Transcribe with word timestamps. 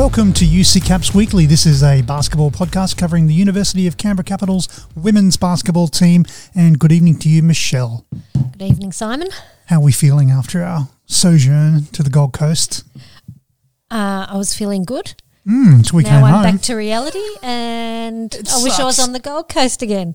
Welcome 0.00 0.32
to 0.32 0.46
UC 0.46 0.86
Caps 0.86 1.14
Weekly. 1.14 1.44
This 1.44 1.66
is 1.66 1.82
a 1.82 2.00
basketball 2.00 2.50
podcast 2.50 2.96
covering 2.96 3.26
the 3.26 3.34
University 3.34 3.86
of 3.86 3.98
Canberra 3.98 4.24
Capitals 4.24 4.86
women's 4.96 5.36
basketball 5.36 5.88
team. 5.88 6.24
And 6.54 6.78
good 6.78 6.90
evening 6.90 7.18
to 7.18 7.28
you, 7.28 7.42
Michelle. 7.42 8.06
Good 8.52 8.62
evening, 8.62 8.92
Simon. 8.92 9.28
How 9.66 9.76
are 9.76 9.82
we 9.82 9.92
feeling 9.92 10.30
after 10.30 10.62
our 10.62 10.88
sojourn 11.04 11.84
to 11.92 12.02
the 12.02 12.08
Gold 12.08 12.32
Coast? 12.32 12.82
Uh, 13.90 14.24
I 14.26 14.38
was 14.38 14.54
feeling 14.54 14.84
good. 14.84 15.22
Mm, 15.46 15.84
so 15.84 15.98
we 15.98 16.04
now 16.04 16.24
I'm 16.24 16.32
home. 16.32 16.42
back 16.44 16.62
to 16.62 16.76
reality, 16.76 17.22
and 17.42 18.34
It 18.34 18.50
I 18.50 18.62
wish 18.62 18.78
I 18.80 18.84
was 18.84 18.98
on 18.98 19.12
the 19.12 19.20
Gold 19.20 19.50
Coast 19.50 19.82
again. 19.82 20.14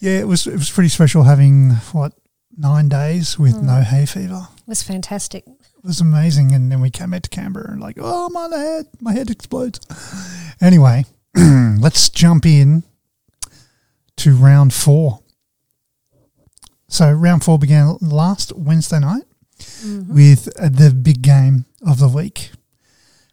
yeah, 0.00 0.18
it 0.18 0.26
was 0.26 0.46
it 0.46 0.54
was 0.54 0.70
pretty 0.70 0.88
special 0.88 1.24
having 1.24 1.72
what 1.92 2.14
nine 2.56 2.88
days 2.88 3.38
with 3.38 3.60
no 3.62 3.82
hay 3.82 4.06
fever. 4.06 4.48
It 4.56 4.66
was 4.66 4.82
fantastic. 4.82 5.44
It 5.78 5.84
was 5.84 6.00
amazing. 6.00 6.52
And 6.52 6.70
then 6.70 6.80
we 6.80 6.90
came 6.90 7.10
back 7.10 7.22
to 7.22 7.30
Canberra 7.30 7.70
and 7.70 7.80
like, 7.80 7.96
oh 8.00 8.28
my 8.30 8.48
head, 8.56 8.86
my 9.00 9.12
head 9.12 9.30
explodes. 9.30 9.80
Anyway, 10.60 11.04
let's 11.34 12.08
jump 12.08 12.46
in 12.46 12.82
to 14.16 14.34
round 14.34 14.72
four. 14.72 15.20
So 16.88 17.10
round 17.12 17.44
four 17.44 17.58
began 17.58 17.96
last 18.00 18.52
Wednesday 18.56 19.00
night 19.00 19.24
with 20.08 20.48
uh, 20.58 20.68
the 20.68 20.90
big 20.90 21.22
game 21.22 21.64
of 21.86 21.98
the 21.98 22.08
week, 22.08 22.50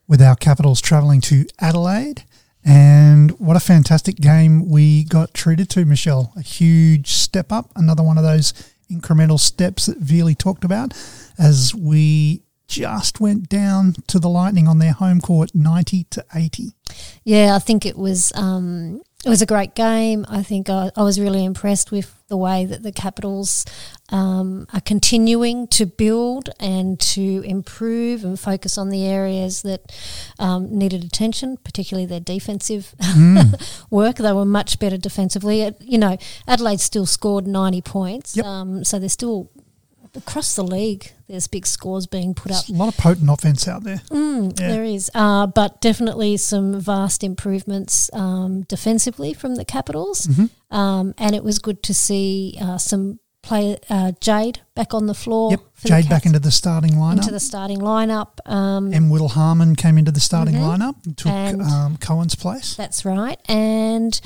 with 0.08 0.22
our 0.22 0.36
Capitals 0.36 0.82
travelling 0.82 1.22
to 1.22 1.46
Adelaide. 1.60 2.24
And 2.66 3.32
what 3.40 3.58
a 3.58 3.60
fantastic 3.60 4.16
game 4.16 4.70
we 4.70 5.04
got 5.04 5.34
treated 5.34 5.70
to, 5.72 5.86
Michelle. 5.86 6.34
A 6.36 6.42
huge 6.42 7.12
step 7.12 7.52
up, 7.52 7.72
another 7.76 8.04
one 8.04 8.18
of 8.18 8.24
those 8.24 8.54
incremental 8.90 9.40
steps 9.40 9.88
that 9.88 10.00
Veely 10.00 10.38
talked 10.38 10.64
about 10.64 10.94
as 11.38 11.74
we 11.76 12.42
just 12.68 13.20
went 13.20 13.50
down 13.50 13.94
to 14.08 14.20
the 14.20 14.30
Lightning 14.30 14.68
on 14.68 14.80
their 14.80 14.94
home 14.94 15.22
court 15.22 15.52
90 15.54 16.06
to 16.06 16.26
80. 16.34 16.74
Yeah, 17.24 17.56
I 17.56 17.60
think 17.60 17.86
it 17.86 17.98
was 17.98 18.32
um, 18.36 19.02
it 19.26 19.30
was 19.30 19.42
a 19.42 19.46
great 19.46 19.74
game. 19.76 20.26
I 20.30 20.44
think 20.44 20.70
I, 20.70 20.92
I 20.96 21.04
was 21.04 21.20
really 21.20 21.44
impressed 21.46 21.92
with 21.92 22.14
the 22.28 22.36
way 22.38 22.66
that 22.66 22.84
the 22.84 22.92
Capitals 22.92 23.64
um, 24.10 24.68
are 24.74 24.82
continuing 24.82 25.68
to 25.68 25.86
build 25.86 26.50
and 26.60 27.00
to 27.00 27.42
improve 27.46 28.24
and 28.26 28.40
focus 28.40 28.78
on 28.78 28.90
the 28.90 29.06
areas 29.06 29.62
that 29.62 29.92
um, 30.40 30.78
needed 30.78 31.04
attention, 31.04 31.58
particularly 31.64 32.06
their 32.06 32.20
defensive 32.20 32.94
work. 33.90 34.18
They 34.18 34.32
were 34.34 34.46
much 34.46 34.80
better 34.80 34.98
defensively. 34.98 35.64
Uh, 35.64 35.72
You 35.80 35.98
know, 35.98 36.18
Adelaide 36.48 36.80
still 36.80 37.06
scored 37.06 37.48
ninety 37.48 37.82
points, 37.82 38.36
Yep. 38.36 38.46
um, 38.46 38.84
so 38.84 39.00
they're 39.00 39.10
still 39.10 39.50
across 40.16 40.56
the 40.56 40.64
league. 40.64 41.12
There's 41.28 41.48
big 41.48 41.66
scores 41.66 42.06
being 42.08 42.34
put 42.34 42.52
up. 42.52 42.68
A 42.70 42.74
lot 42.74 42.88
of 42.90 42.98
potent 42.98 43.30
offense 43.30 43.68
out 43.68 43.84
there. 43.84 44.02
Mm, 44.12 44.60
Yeah. 44.60 44.68
There 44.68 44.84
is, 44.84 45.10
uh, 45.16 45.48
but 45.48 45.82
definitely 45.82 46.38
some 46.38 46.80
vast 46.80 47.24
improvements 47.24 48.10
um, 48.14 48.62
defensively 48.64 49.34
from 49.34 49.56
the 49.56 49.66
Capitals, 49.66 50.28
Mm-hmm. 50.28 50.76
um, 50.76 51.14
and 51.18 51.36
it 51.36 51.44
was 51.44 51.60
good 51.60 51.82
to 51.84 51.94
see 51.94 52.58
uh, 52.62 52.78
some 52.78 53.20
play 53.42 53.78
uh, 53.90 54.12
Jade 54.22 54.62
back 54.76 54.94
on 54.94 55.06
the 55.08 55.14
floor. 55.14 55.52
Yep, 55.52 55.60
Jade 55.86 56.10
back 56.10 56.26
into 56.26 56.40
the 56.40 56.52
starting 56.52 56.94
lineup. 56.94 57.18
into 57.18 57.32
the 57.32 57.40
starting 57.42 57.80
lineup. 57.80 58.38
Um, 58.46 58.94
and 58.94 59.12
Will 59.12 59.28
Harmon 59.30 59.76
came 59.76 59.98
into 59.98 60.12
the 60.12 60.22
starting 60.22 60.56
Mhm. 60.56 60.78
lineup 60.78 60.96
and 61.06 61.18
took 61.18 61.32
And- 61.32 61.62
um, 61.62 61.98
Cohen's 61.98 62.36
place. 62.36 62.76
that's 62.76 63.04
right, 63.04 63.40
and 63.50 64.20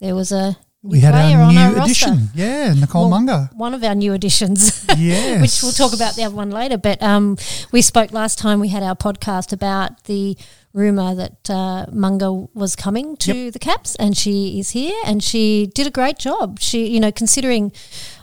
there 0.00 0.14
was 0.14 0.32
a 0.32 0.56
We 0.86 1.00
had 1.00 1.14
our 1.14 1.50
new 1.50 1.58
our 1.58 1.72
roster. 1.72 1.82
addition. 2.10 2.28
Yeah, 2.34 2.74
Nicole 2.74 3.02
Well, 3.08 3.10
Munger. 3.10 3.48
One 3.54 3.72
of 3.72 3.82
our 3.82 3.94
new 3.94 4.12
additions. 4.12 4.84
Yes. 4.98 5.40
which 5.42 5.62
we'll 5.62 5.72
talk 5.72 5.94
about 5.98 6.14
the 6.14 6.24
other 6.24 6.34
one 6.36 6.50
later. 6.50 6.76
But 6.76 7.02
um, 7.02 7.38
we 7.72 7.80
spoke 7.80 8.12
last 8.12 8.38
time 8.38 8.60
we 8.60 8.68
had 8.68 8.82
our 8.82 8.94
podcast 8.94 9.50
about 9.52 10.04
the 10.04 10.36
rumor 10.74 11.14
that 11.14 11.48
uh, 11.48 11.86
Munger 11.90 12.32
was 12.52 12.76
coming 12.76 13.16
to 13.18 13.50
the 13.50 13.58
Caps, 13.58 13.96
and 13.96 14.14
she 14.14 14.58
is 14.60 14.70
here, 14.72 14.94
and 15.06 15.24
she 15.24 15.70
did 15.74 15.86
a 15.86 15.90
great 15.90 16.18
job. 16.18 16.58
She, 16.60 16.86
you 16.88 17.00
know, 17.00 17.10
considering 17.12 17.72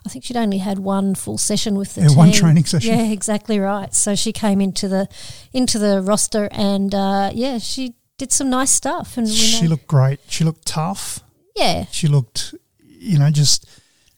I 0.05 0.09
think 0.09 0.23
she'd 0.23 0.37
only 0.37 0.59
had 0.59 0.77
one 0.77 1.15
full 1.15 1.39
session 1.39 1.75
with 1.75 1.95
the 1.95 2.01
Yeah, 2.01 2.07
team. 2.09 2.17
one 2.17 2.31
training 2.31 2.65
session. 2.65 2.95
Yeah, 2.95 3.05
exactly 3.11 3.57
right. 3.59 3.91
So 3.95 4.13
she 4.13 4.31
came 4.31 4.61
into 4.61 4.87
the 4.87 5.07
into 5.51 5.79
the 5.79 5.99
roster, 6.03 6.47
and 6.51 6.93
uh, 6.93 7.31
yeah, 7.33 7.57
she 7.57 7.95
did 8.19 8.31
some 8.31 8.51
nice 8.51 8.69
stuff. 8.71 9.17
And 9.17 9.27
She 9.27 9.63
know- 9.63 9.69
looked 9.71 9.87
great. 9.87 10.19
She 10.29 10.43
looked 10.43 10.67
tough. 10.67 11.21
Yeah, 11.55 11.85
She 11.91 12.07
looked, 12.07 12.55
you 12.87 13.19
know, 13.19 13.29
just 13.31 13.67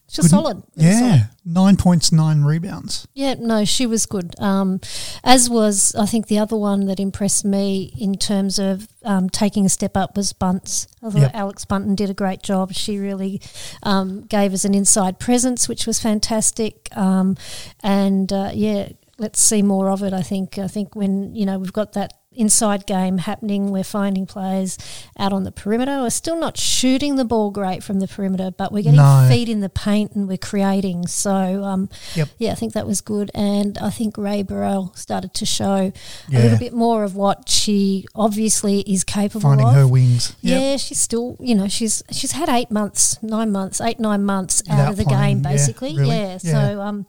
she's 0.07 0.25
good- 0.25 0.29
solid. 0.31 0.63
Yeah, 0.75 0.99
Solid. 0.99 1.29
nine 1.45 1.77
points, 1.77 2.11
nine 2.11 2.43
rebounds. 2.43 3.07
Yeah, 3.13 3.35
no, 3.39 3.65
she 3.65 3.85
was 3.85 4.05
good. 4.05 4.33
Um, 4.39 4.79
as 5.23 5.49
was, 5.49 5.95
I 5.95 6.05
think, 6.05 6.27
the 6.27 6.39
other 6.39 6.55
one 6.57 6.85
that 6.85 6.99
impressed 6.99 7.45
me 7.45 7.93
in 7.99 8.15
terms 8.15 8.59
of 8.59 8.87
um, 9.03 9.29
taking 9.29 9.65
a 9.65 9.69
step 9.69 9.97
up 9.97 10.15
was 10.15 10.33
Bunce. 10.33 10.87
I 11.01 11.09
thought 11.09 11.21
Yep. 11.21 11.31
Alex 11.33 11.65
Bunton 11.65 11.95
did 11.95 12.09
a 12.09 12.13
great 12.13 12.43
job. 12.43 12.73
She 12.73 12.97
really 12.97 13.41
um, 13.83 14.21
gave 14.21 14.53
us 14.53 14.65
an 14.65 14.73
inside 14.73 15.19
presence, 15.19 15.67
which 15.67 15.85
was 15.87 15.99
fantastic. 15.99 16.89
Um, 16.95 17.35
and 17.81 18.31
uh, 18.31 18.51
yeah, 18.53 18.89
let's 19.17 19.39
see 19.39 19.61
more 19.61 19.89
of 19.89 20.03
it. 20.03 20.13
I 20.13 20.21
think. 20.21 20.57
I 20.57 20.67
think 20.67 20.95
when 20.95 21.33
you 21.35 21.45
know 21.45 21.57
we've 21.59 21.73
got 21.73 21.93
that 21.93 22.13
inside 22.35 22.85
game 22.85 23.19
happening, 23.19 23.71
we're 23.71 23.83
finding 23.83 24.25
players 24.25 24.77
out 25.17 25.33
on 25.33 25.43
the 25.43 25.51
perimeter. 25.51 26.01
We're 26.01 26.09
still 26.09 26.37
not 26.39 26.57
shooting 26.57 27.15
the 27.15 27.25
ball 27.25 27.51
great 27.51 27.83
from 27.83 27.99
the 27.99 28.07
perimeter, 28.07 28.51
but 28.51 28.71
we're 28.71 28.83
getting 28.83 28.97
No. 28.97 29.27
feet 29.29 29.49
in 29.49 29.59
the 29.61 29.69
paint 29.69 30.13
and 30.13 30.27
we're 30.27 30.37
creating. 30.37 31.07
So 31.07 31.63
um, 31.63 31.89
Yep. 32.15 32.29
yeah, 32.37 32.51
I 32.51 32.55
think 32.55 32.73
that 32.73 32.87
was 32.87 33.01
good. 33.01 33.31
And 33.33 33.77
I 33.77 33.89
think 33.89 34.17
Rae 34.17 34.43
Burrell 34.43 34.91
started 34.95 35.33
to 35.35 35.45
show 35.45 35.91
a 36.31 36.41
little 36.41 36.57
bit 36.57 36.73
more 36.73 37.03
of 37.03 37.15
what 37.15 37.49
she 37.49 38.05
obviously 38.15 38.81
is 38.81 39.03
capable 39.03 39.41
Finding 39.41 39.65
of. 39.67 39.73
Finding 39.73 39.87
her 39.87 39.91
wings. 39.91 40.35
Yep. 40.41 40.61
Yeah, 40.61 40.77
she's 40.77 40.99
still, 40.99 41.37
you 41.39 41.55
know, 41.55 41.67
she's 41.67 42.03
she's 42.11 42.31
had 42.33 42.49
eight 42.49 42.71
months, 42.71 43.21
nine 43.21 43.51
months, 43.51 43.79
eight 43.81 43.99
nine 43.99 44.23
months 44.23 44.61
out 44.69 44.77
Without 44.77 44.89
of 44.91 44.97
the 44.97 45.03
playing, 45.05 45.37
game, 45.37 45.43
yeah, 45.43 45.51
basically. 45.51 45.97
really, 45.97 46.09
Yeah, 46.09 46.37
yeah. 46.43 46.51
so 46.51 46.81
um, 46.81 47.05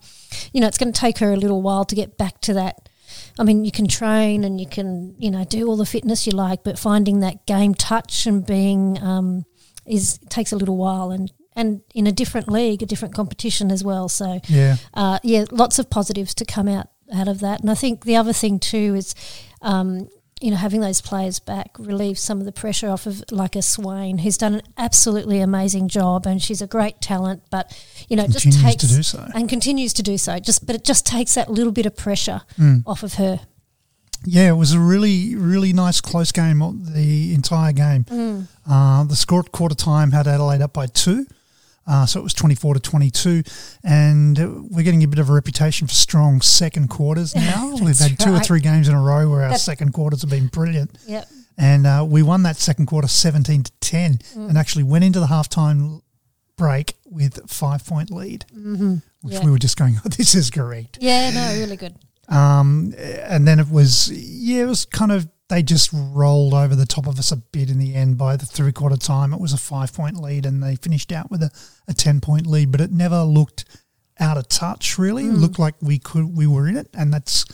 you 0.53 0.61
know, 0.61 0.67
it's 0.67 0.79
going 0.79 0.93
to 0.93 0.99
take 1.01 1.19
her 1.19 1.33
a 1.33 1.37
little 1.37 1.63
while 1.63 1.85
to 1.85 1.95
get 1.95 2.17
back 2.19 2.41
to 2.43 2.55
that. 2.55 2.89
I 3.39 3.43
mean, 3.43 3.65
you 3.65 3.73
can 3.73 3.89
train 3.89 4.45
and 4.45 4.61
you 4.61 4.67
can, 4.67 5.15
you 5.19 5.31
know, 5.31 5.45
do 5.45 5.67
all 5.67 5.77
the 5.77 5.87
fitness 5.87 6.27
you 6.27 6.33
like, 6.33 6.63
but 6.63 6.79
finding 6.79 7.21
that 7.21 7.47
game 7.47 7.75
touch 7.75 8.27
and 8.27 8.47
being 8.47 9.03
um, 9.03 9.45
is 9.87 10.19
takes 10.29 10.53
a 10.53 10.57
little 10.57 10.77
while, 10.77 11.11
and 11.11 11.33
and 11.57 11.81
in 11.95 12.07
a 12.07 12.13
different 12.13 12.49
league, 12.49 12.83
a 12.83 12.87
different 12.87 13.15
competition 13.15 13.71
as 13.71 13.83
well. 13.85 14.09
So 14.09 14.41
Yeah. 14.49 14.77
uh, 14.95 15.19
yeah, 15.23 15.45
lots 15.51 15.79
of 15.79 15.91
positives 15.91 16.35
to 16.35 16.45
come 16.45 16.69
out 16.69 16.89
out 17.13 17.29
of 17.29 17.41
that. 17.41 17.61
And 17.61 17.71
I 17.71 17.75
think 17.75 18.05
the 18.05 18.17
other 18.17 18.33
thing 18.33 18.59
too 18.59 18.95
is, 18.95 19.15
um, 19.63 20.09
you 20.45 20.51
know, 20.51 20.59
having 20.59 20.81
those 20.83 21.01
players 21.01 21.39
back 21.39 21.71
relieves 21.79 22.21
some 22.21 22.39
of 22.39 22.45
the 22.45 22.53
pressure 22.53 22.91
off 22.91 23.07
of 23.07 23.25
like 23.31 23.57
a 23.57 23.63
Swain, 23.63 24.19
who's 24.19 24.37
done 24.37 24.55
an 24.57 24.63
absolutely 24.77 25.41
amazing 25.41 25.89
job, 25.89 26.27
and 26.27 26.43
she's 26.43 26.61
a 26.61 26.67
great 26.67 27.01
talent. 27.01 27.43
But 27.51 27.73
you 28.09 28.17
know, 28.17 28.25
it 28.25 28.31
just 28.31 28.53
takes 28.63 28.83
to 28.87 28.95
do 28.97 29.03
so. 29.03 29.27
and 29.35 29.49
continues 29.49 29.95
to 29.95 30.03
do 30.03 30.19
so. 30.19 30.39
Just 30.39 30.67
but 30.67 30.75
it 30.77 30.85
just 30.85 31.07
takes 31.07 31.35
that 31.35 31.51
little 31.51 31.73
bit 31.73 31.87
of 31.87 31.97
pressure 31.97 32.43
Mm. 32.59 32.83
off 32.87 33.03
of 33.03 33.15
her. 33.15 33.41
Yeah, 34.27 34.49
it 34.51 34.57
was 34.57 34.73
a 34.73 34.81
really, 34.81 35.35
really 35.35 35.73
nice 35.73 36.01
close 36.01 36.33
game 36.33 36.59
the 36.95 37.35
entire 37.35 37.73
game. 37.73 38.05
Mm. 38.05 38.47
Uh, 38.69 39.05
the 39.05 39.17
score 39.17 39.41
at 39.41 39.51
quarter 39.53 39.75
time 39.75 40.13
had 40.13 40.27
Adelaide 40.27 40.63
up 40.63 40.73
by 40.75 40.87
two. 40.87 41.27
Uh, 41.87 42.07
so 42.07 42.19
it 42.21 42.23
was 42.23 42.35
24 42.35 42.75
to 42.75 42.81
22. 42.81 43.43
And 43.83 44.71
we're 44.71 44.83
getting 44.83 45.03
a 45.05 45.09
bit 45.09 45.19
of 45.19 45.29
a 45.29 45.33
reputation 45.33 45.87
for 45.87 45.95
strong 45.95 46.41
second 46.41 46.89
quarters 46.89 47.35
now. 47.37 47.75
We've 47.83 47.99
had 47.99 48.19
two 48.19 48.35
or 48.35 48.41
three 48.41 48.61
games 48.61 48.89
in 48.89 48.95
a 48.95 49.01
row 49.01 49.29
where 49.31 49.43
our 49.43 49.57
second 49.59 49.93
quarters 49.93 50.23
have 50.23 50.31
been 50.31 50.47
brilliant. 50.49 50.97
Yep. 51.07 51.29
And 51.59 51.87
uh, 51.87 52.05
we 52.09 52.23
won 52.23 52.43
that 52.45 52.57
second 52.57 52.87
quarter 52.87 53.07
17 53.09 53.63
to 53.65 53.73
10 53.81 54.19
Mm. 54.35 54.49
and 54.49 54.59
actually 54.59 54.83
went 54.85 55.05
into 55.05 55.21
the 55.21 55.27
halftime 55.27 56.01
break 56.57 56.95
with 57.07 57.39
five 57.51 57.85
point 57.87 58.11
lead, 58.11 58.45
Mm-hmm. 58.57 58.97
which 59.23 59.39
we 59.41 59.51
were 59.51 59.59
just 59.59 59.77
going, 59.77 59.97
oh, 60.05 60.09
this 60.09 60.35
is 60.35 60.51
great. 60.51 60.99
Yeah. 61.01 61.31
No. 61.31 61.61
Really 61.61 61.77
good. 61.77 61.95
Um, 62.29 62.95
and 62.99 63.47
then 63.47 63.61
it 63.61 63.69
was, 63.69 64.11
yeah, 64.11 64.63
it 64.63 64.67
was 64.67 64.85
kind 64.87 65.13
of, 65.13 65.29
they 65.49 65.63
just 65.63 65.91
rolled 65.93 66.55
over 66.55 66.75
the 66.75 66.87
top 66.87 67.07
of 67.07 67.19
us 67.19 67.31
a 67.31 67.37
bit 67.37 67.71
in 67.71 67.79
the 67.79 67.95
end 67.95 68.17
by 68.17 68.37
the 68.37 68.47
three 68.47 68.73
quarter 68.73 68.97
time. 68.97 69.35
It 69.35 69.41
was 69.41 69.53
a 69.53 69.59
five 69.59 69.93
point 69.93 70.17
lead 70.17 70.47
and 70.47 70.63
they 70.63 70.77
finished 70.77 71.13
out 71.13 71.31
with 71.31 71.43
a, 71.43 71.51
a 71.87 71.95
10 71.95 72.21
point 72.21 72.47
lead, 72.47 72.73
but 72.73 72.81
it 72.81 72.91
never 72.91 73.23
looked 73.23 73.65
out 74.19 74.39
of 74.39 74.49
touch 74.49 74.99
really. 74.99 75.25
It 75.25 75.35
looked 75.35 75.59
like 75.59 75.75
we 75.83 75.99
could, 75.99 76.37
we 76.37 76.47
were 76.47 76.67
in 76.67 76.77
it. 76.77 76.89
And 76.95 77.13
that's, 77.13 77.45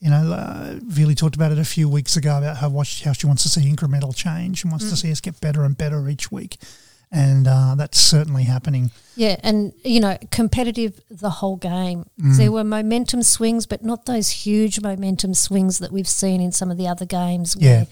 you 0.00 0.10
know, 0.10 0.32
uh, 0.32 0.74
Veely 0.80 1.16
talked 1.16 1.34
about 1.34 1.50
it 1.50 1.58
a 1.58 1.64
few 1.64 1.88
weeks 1.88 2.16
ago 2.16 2.38
about 2.38 2.58
how, 2.58 2.68
how 2.68 3.12
she 3.12 3.26
wants 3.26 3.42
to 3.44 3.48
see 3.48 3.72
incremental 3.72 4.14
change 4.14 4.62
and 4.62 4.70
wants 4.70 4.90
to 4.90 4.96
see 4.96 5.10
us 5.10 5.20
get 5.20 5.40
better 5.40 5.64
and 5.64 5.78
better 5.78 6.06
each 6.08 6.30
week. 6.30 6.58
And 7.16 7.46
uh, 7.46 7.76
that's 7.76 7.98
certainly 8.00 8.42
happening. 8.42 8.90
Yeah, 9.14 9.36
and 9.44 9.72
you 9.84 10.00
know, 10.00 10.18
competitive 10.32 11.00
the 11.08 11.30
whole 11.30 11.54
game. 11.54 12.06
Mm. 12.20 12.36
There 12.36 12.50
were 12.50 12.64
momentum 12.64 13.22
swings, 13.22 13.66
but 13.66 13.84
not 13.84 14.06
those 14.06 14.30
huge 14.30 14.80
momentum 14.80 15.34
swings 15.34 15.78
that 15.78 15.92
we've 15.92 16.08
seen 16.08 16.40
in 16.40 16.50
some 16.50 16.72
of 16.72 16.76
the 16.76 16.88
other 16.88 17.06
games. 17.06 17.56
Yeah. 17.56 17.68
Where 17.76 17.86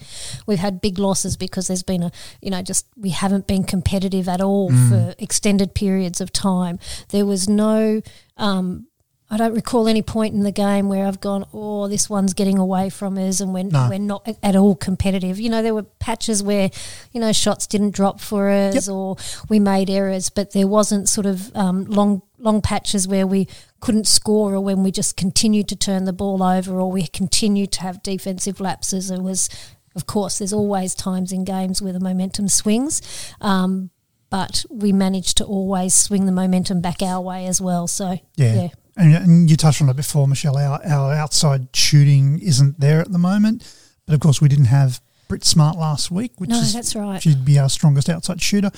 we've 0.45 0.59
had 0.59 0.81
big 0.81 0.99
losses 0.99 1.37
because 1.37 1.67
there's 1.67 1.83
been 1.83 2.03
a, 2.03 2.11
you 2.41 2.49
know, 2.51 2.61
just 2.61 2.85
we 2.97 3.11
haven't 3.11 3.47
been 3.47 3.63
competitive 3.63 4.27
at 4.27 4.41
all 4.41 4.69
Mm. 4.69 4.89
for 4.89 5.15
extended 5.17 5.73
periods 5.73 6.19
of 6.19 6.33
time. 6.33 6.77
There 7.09 7.25
was 7.25 7.47
no. 7.47 8.01
Um, 8.35 8.87
I 9.33 9.37
don't 9.37 9.55
recall 9.55 9.87
any 9.87 10.03
point 10.03 10.35
in 10.35 10.43
the 10.43 10.51
game 10.51 10.89
where 10.89 11.07
I've 11.07 11.19
gone, 11.19 11.43
oh, 11.53 11.87
this 11.87 12.07
one's 12.07 12.35
getting 12.35 12.59
away 12.59 12.89
from 12.91 13.17
us, 13.17 13.39
and 13.39 13.51
we're, 13.51 13.63
No. 13.63 13.87
we're 13.89 13.97
not 13.97 14.27
at 14.43 14.55
all 14.55 14.75
competitive. 14.75 15.39
You 15.39 15.49
know, 15.49 15.63
there 15.63 15.73
were 15.73 15.81
patches 15.83 16.43
where, 16.43 16.69
you 17.13 17.19
know, 17.19 17.31
shots 17.31 17.65
didn't 17.65 17.95
drop 17.95 18.19
for 18.21 18.49
us, 18.51 18.75
Yep. 18.87 18.93
or 18.95 19.17
we 19.49 19.57
made 19.59 19.89
errors, 19.89 20.29
but 20.29 20.51
there 20.51 20.67
wasn't 20.67 21.09
sort 21.09 21.25
of 21.25 21.51
um, 21.55 21.85
long 21.85 22.21
long 22.37 22.61
patches 22.61 23.07
where 23.07 23.25
we 23.25 23.47
couldn't 23.79 24.05
score, 24.05 24.53
or 24.53 24.59
when 24.59 24.83
we 24.83 24.91
just 24.91 25.15
continued 25.17 25.67
to 25.69 25.75
turn 25.77 26.03
the 26.05 26.13
ball 26.13 26.43
over, 26.43 26.79
or 26.79 26.91
we 26.91 27.07
continued 27.07 27.71
to 27.71 27.81
have 27.81 28.03
defensive 28.03 28.59
lapses. 28.59 29.09
It 29.09 29.21
was, 29.23 29.49
of 29.95 30.05
course, 30.05 30.37
there's 30.37 30.53
always 30.53 30.93
times 30.93 31.31
in 31.31 31.43
games 31.45 31.81
where 31.81 31.93
the 31.93 31.99
momentum 32.01 32.49
swings. 32.49 33.01
Um, 33.41 33.89
but 34.29 34.65
we 34.69 34.91
managed 34.91 35.37
to 35.37 35.45
always 35.45 35.93
swing 35.93 36.25
the 36.25 36.31
momentum 36.31 36.81
back 36.81 37.01
our 37.01 37.21
way 37.21 37.45
as 37.47 37.61
well. 37.61 37.87
So 37.87 38.19
Yeah. 38.35 38.53
yeah. 38.55 38.67
And, 38.95 39.15
and 39.15 39.49
you 39.49 39.57
touched 39.57 39.81
on 39.81 39.89
it 39.89 39.95
before, 39.95 40.27
Michelle. 40.27 40.57
Our, 40.57 40.79
our 40.85 41.13
outside 41.13 41.75
shooting 41.75 42.39
isn't 42.39 42.79
there 42.79 42.99
at 42.99 43.11
the 43.11 43.17
moment. 43.19 43.63
But 44.05 44.13
of 44.13 44.19
course, 44.19 44.39
we 44.41 44.49
didn't 44.49 44.65
have 44.65 45.01
Britt 45.27 45.43
Smart 45.45 45.77
last 45.77 46.11
week, 46.11 46.33
which 46.39 46.49
No, 46.49 46.59
is 46.59 46.73
that's 46.73 46.95
right. 46.95 47.21
she'd 47.21 47.45
be 47.45 47.57
our 47.57 47.69
strongest 47.69 48.09
outside 48.09 48.41
shooter. 48.41 48.69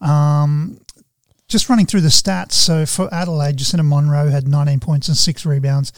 Um, 0.00 0.78
just 1.48 1.68
running 1.68 1.86
through 1.86 2.00
the 2.02 2.08
stats. 2.08 2.52
So 2.52 2.84
for 2.86 3.12
Adelaide, 3.12 3.56
Jacinta 3.56 3.82
Monroe 3.84 4.28
had 4.30 4.48
19 4.48 4.80
points 4.80 5.08
and 5.08 5.16
six 5.16 5.46
rebounds. 5.46 5.92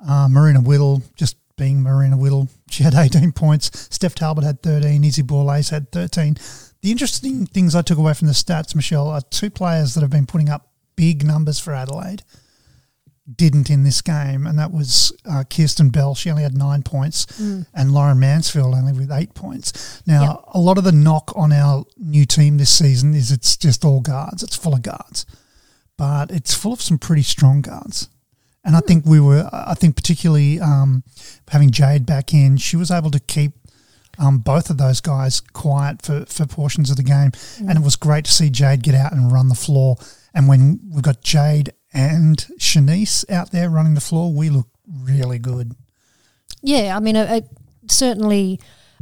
Uh, 0.00 0.28
Marena 0.28 0.62
Whittle, 0.64 1.02
just 1.16 1.36
being 1.56 1.80
Marena 1.82 2.18
Whittle, 2.18 2.48
she 2.70 2.82
had 2.84 2.94
18 2.94 3.32
points. 3.32 3.88
Steph 3.94 4.14
Talbot 4.14 4.44
had 4.44 4.62
13. 4.62 5.02
Izzy 5.04 5.22
Borlase 5.22 5.70
had 5.70 5.90
13. 5.92 6.36
The 6.82 6.90
interesting 6.90 7.46
things 7.46 7.74
I 7.74 7.82
took 7.82 7.98
away 7.98 8.14
from 8.14 8.28
the 8.28 8.32
stats, 8.34 8.74
Michelle, 8.74 9.08
are 9.08 9.20
two 9.20 9.50
players 9.50 9.94
that 9.94 10.00
have 10.02 10.10
been 10.10 10.26
putting 10.26 10.48
up 10.48 10.68
big 10.96 11.24
numbers 11.24 11.58
for 11.58 11.72
Adelaide 11.72 12.22
didn't 13.36 13.68
in 13.70 13.82
this 13.84 14.00
game, 14.00 14.46
and 14.46 14.58
that 14.58 14.72
was 14.72 15.12
uh, 15.28 15.44
Kirsten 15.44 15.90
Bell. 15.90 16.14
She 16.14 16.30
only 16.30 16.42
had 16.42 16.56
nine 16.56 16.82
points, 16.82 17.26
and 17.38 17.92
Lauren 17.92 18.18
Mansfield 18.18 18.74
only 18.74 18.92
with 18.92 19.10
eight 19.12 19.34
points. 19.34 20.02
Now, 20.06 20.22
Yep. 20.22 20.44
a 20.54 20.60
lot 20.60 20.78
of 20.78 20.84
the 20.84 20.92
knock 20.92 21.32
on 21.36 21.52
our 21.52 21.84
new 21.98 22.24
team 22.24 22.56
this 22.56 22.70
season 22.70 23.14
is 23.14 23.30
it's 23.30 23.56
just 23.56 23.84
all 23.84 24.00
guards. 24.00 24.42
It's 24.42 24.56
full 24.56 24.74
of 24.74 24.82
guards, 24.82 25.26
but 25.96 26.30
it's 26.30 26.54
full 26.54 26.72
of 26.72 26.80
some 26.80 26.98
pretty 26.98 27.22
strong 27.22 27.60
guards. 27.60 28.08
And 28.64 28.76
I 28.76 28.80
think 28.80 29.06
we 29.06 29.20
were, 29.20 29.48
I 29.52 29.74
think 29.74 29.96
particularly 29.96 30.60
um, 30.60 31.02
having 31.48 31.70
Jade 31.70 32.04
back 32.06 32.34
in, 32.34 32.56
she 32.56 32.76
was 32.76 32.90
able 32.90 33.10
to 33.12 33.20
keep 33.20 33.52
um, 34.18 34.38
both 34.38 34.68
of 34.68 34.78
those 34.78 35.00
guys 35.00 35.40
quiet 35.40 36.02
for, 36.02 36.26
for 36.26 36.44
portions 36.44 36.90
of 36.90 36.96
the 36.96 37.02
game. 37.02 37.30
And 37.58 37.78
it 37.78 37.82
was 37.84 37.96
great 37.96 38.24
to 38.24 38.32
see 38.32 38.50
Jade 38.50 38.82
get 38.82 38.94
out 38.94 39.12
and 39.12 39.30
run 39.32 39.48
the 39.48 39.54
floor. 39.54 39.96
And 40.34 40.48
when 40.48 40.80
we've 40.90 41.02
got 41.04 41.22
Jade 41.22 41.72
and 41.92 42.36
Shanice 42.58 43.28
out 43.30 43.50
there 43.50 43.70
running 43.70 43.94
the 43.94 44.00
floor, 44.00 44.32
we 44.32 44.50
look 44.50 44.68
really 44.86 45.38
good. 45.38 45.74
Yeah, 46.62 46.96
I 46.96 47.00
mean, 47.00 47.16
it, 47.16 47.30
it 47.30 47.44
certainly, 47.90 48.60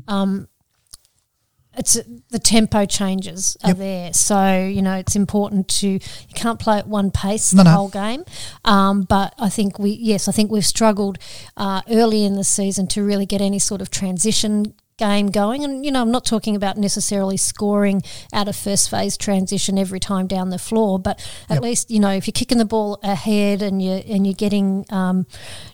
um, 0.09 0.49
it's 1.79 1.99
the 2.31 2.38
tempo 2.38 2.87
changes 2.87 3.55
are 3.62 3.69
Yep. 3.71 3.77
there. 3.79 4.12
So 4.15 4.65
you 4.67 4.81
know, 4.81 4.94
it's 4.94 5.15
important 5.15 5.69
to 5.69 5.88
you 5.88 6.00
can't 6.35 6.59
play 6.59 6.79
at 6.79 6.88
one 6.88 7.11
pace 7.11 7.53
No, 7.53 7.62
the 7.62 7.71
no. 7.71 7.77
whole 7.77 7.88
game. 7.91 8.25
Um, 8.65 9.03
but 9.03 9.35
I 9.39 9.50
think 9.50 9.79
we, 9.79 9.91
yes, 9.91 10.27
I 10.27 10.32
think 10.32 10.50
we've 10.50 10.65
struggled 10.65 11.19
uh, 11.56 11.82
early 11.91 12.25
in 12.25 12.35
the 12.37 12.44
season 12.44 12.87
to 12.89 13.03
really 13.05 13.27
get 13.27 13.43
any 13.43 13.59
sort 13.59 13.82
of 13.82 13.91
transition 13.91 14.75
game 14.98 15.26
going. 15.31 15.62
And 15.64 15.84
you 15.84 15.93
know 15.93 16.00
I'm 16.00 16.10
not 16.10 16.25
talking 16.25 16.56
about 16.56 16.76
necessarily 16.76 17.37
scoring 17.37 18.02
out 18.32 18.48
of 18.48 18.56
first 18.56 18.88
phase 18.90 19.16
transition 19.16 19.78
every 19.78 20.00
time 20.00 20.26
down 20.26 20.50
the 20.50 20.58
floor 20.58 20.98
but 20.98 21.19
at 21.50 21.56
Yep. 21.56 21.62
least 21.62 21.90
you 21.90 22.00
know 22.00 22.10
if 22.10 22.26
you're 22.26 22.32
kicking 22.32 22.58
the 22.58 22.64
ball 22.64 22.98
ahead 23.02 23.62
and 23.62 23.82
you're, 23.82 24.02
and 24.08 24.26
you're 24.26 24.34
getting 24.34 24.87
um, 24.90 25.26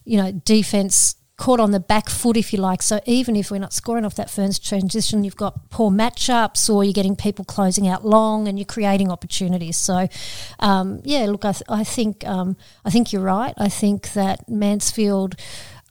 you 0.04 0.16
know 0.20 0.32
defense 0.32 1.16
caught 1.38 1.58
on 1.60 1.70
the 1.72 1.80
back 1.80 2.08
foot 2.08 2.36
if 2.36 2.52
you 2.52 2.58
like. 2.60 2.82
So 2.82 3.00
even 3.04 3.34
if 3.36 3.50
we're 3.50 3.58
not 3.58 3.72
scoring 3.72 4.04
off 4.04 4.14
that 4.16 4.30
first 4.30 4.64
transition 4.64 5.24
you've 5.24 5.36
got 5.36 5.70
poor 5.70 5.90
matchups 5.90 6.72
or 6.72 6.84
you're 6.84 6.92
getting 6.92 7.16
people 7.16 7.44
closing 7.44 7.88
out 7.88 8.04
long 8.04 8.46
and 8.48 8.58
you're 8.58 8.66
creating 8.66 9.10
opportunities. 9.10 9.76
So 9.76 10.08
um, 10.60 11.00
yeah 11.04 11.26
look 11.26 11.44
I, 11.44 11.52
th- 11.52 11.62
I 11.68 11.84
think 11.84 12.26
um, 12.26 12.56
I 12.84 12.90
think 12.90 13.12
you're 13.12 13.22
right. 13.22 13.54
I 13.56 13.68
think 13.68 14.12
that 14.12 14.48
Mansfield 14.48 15.36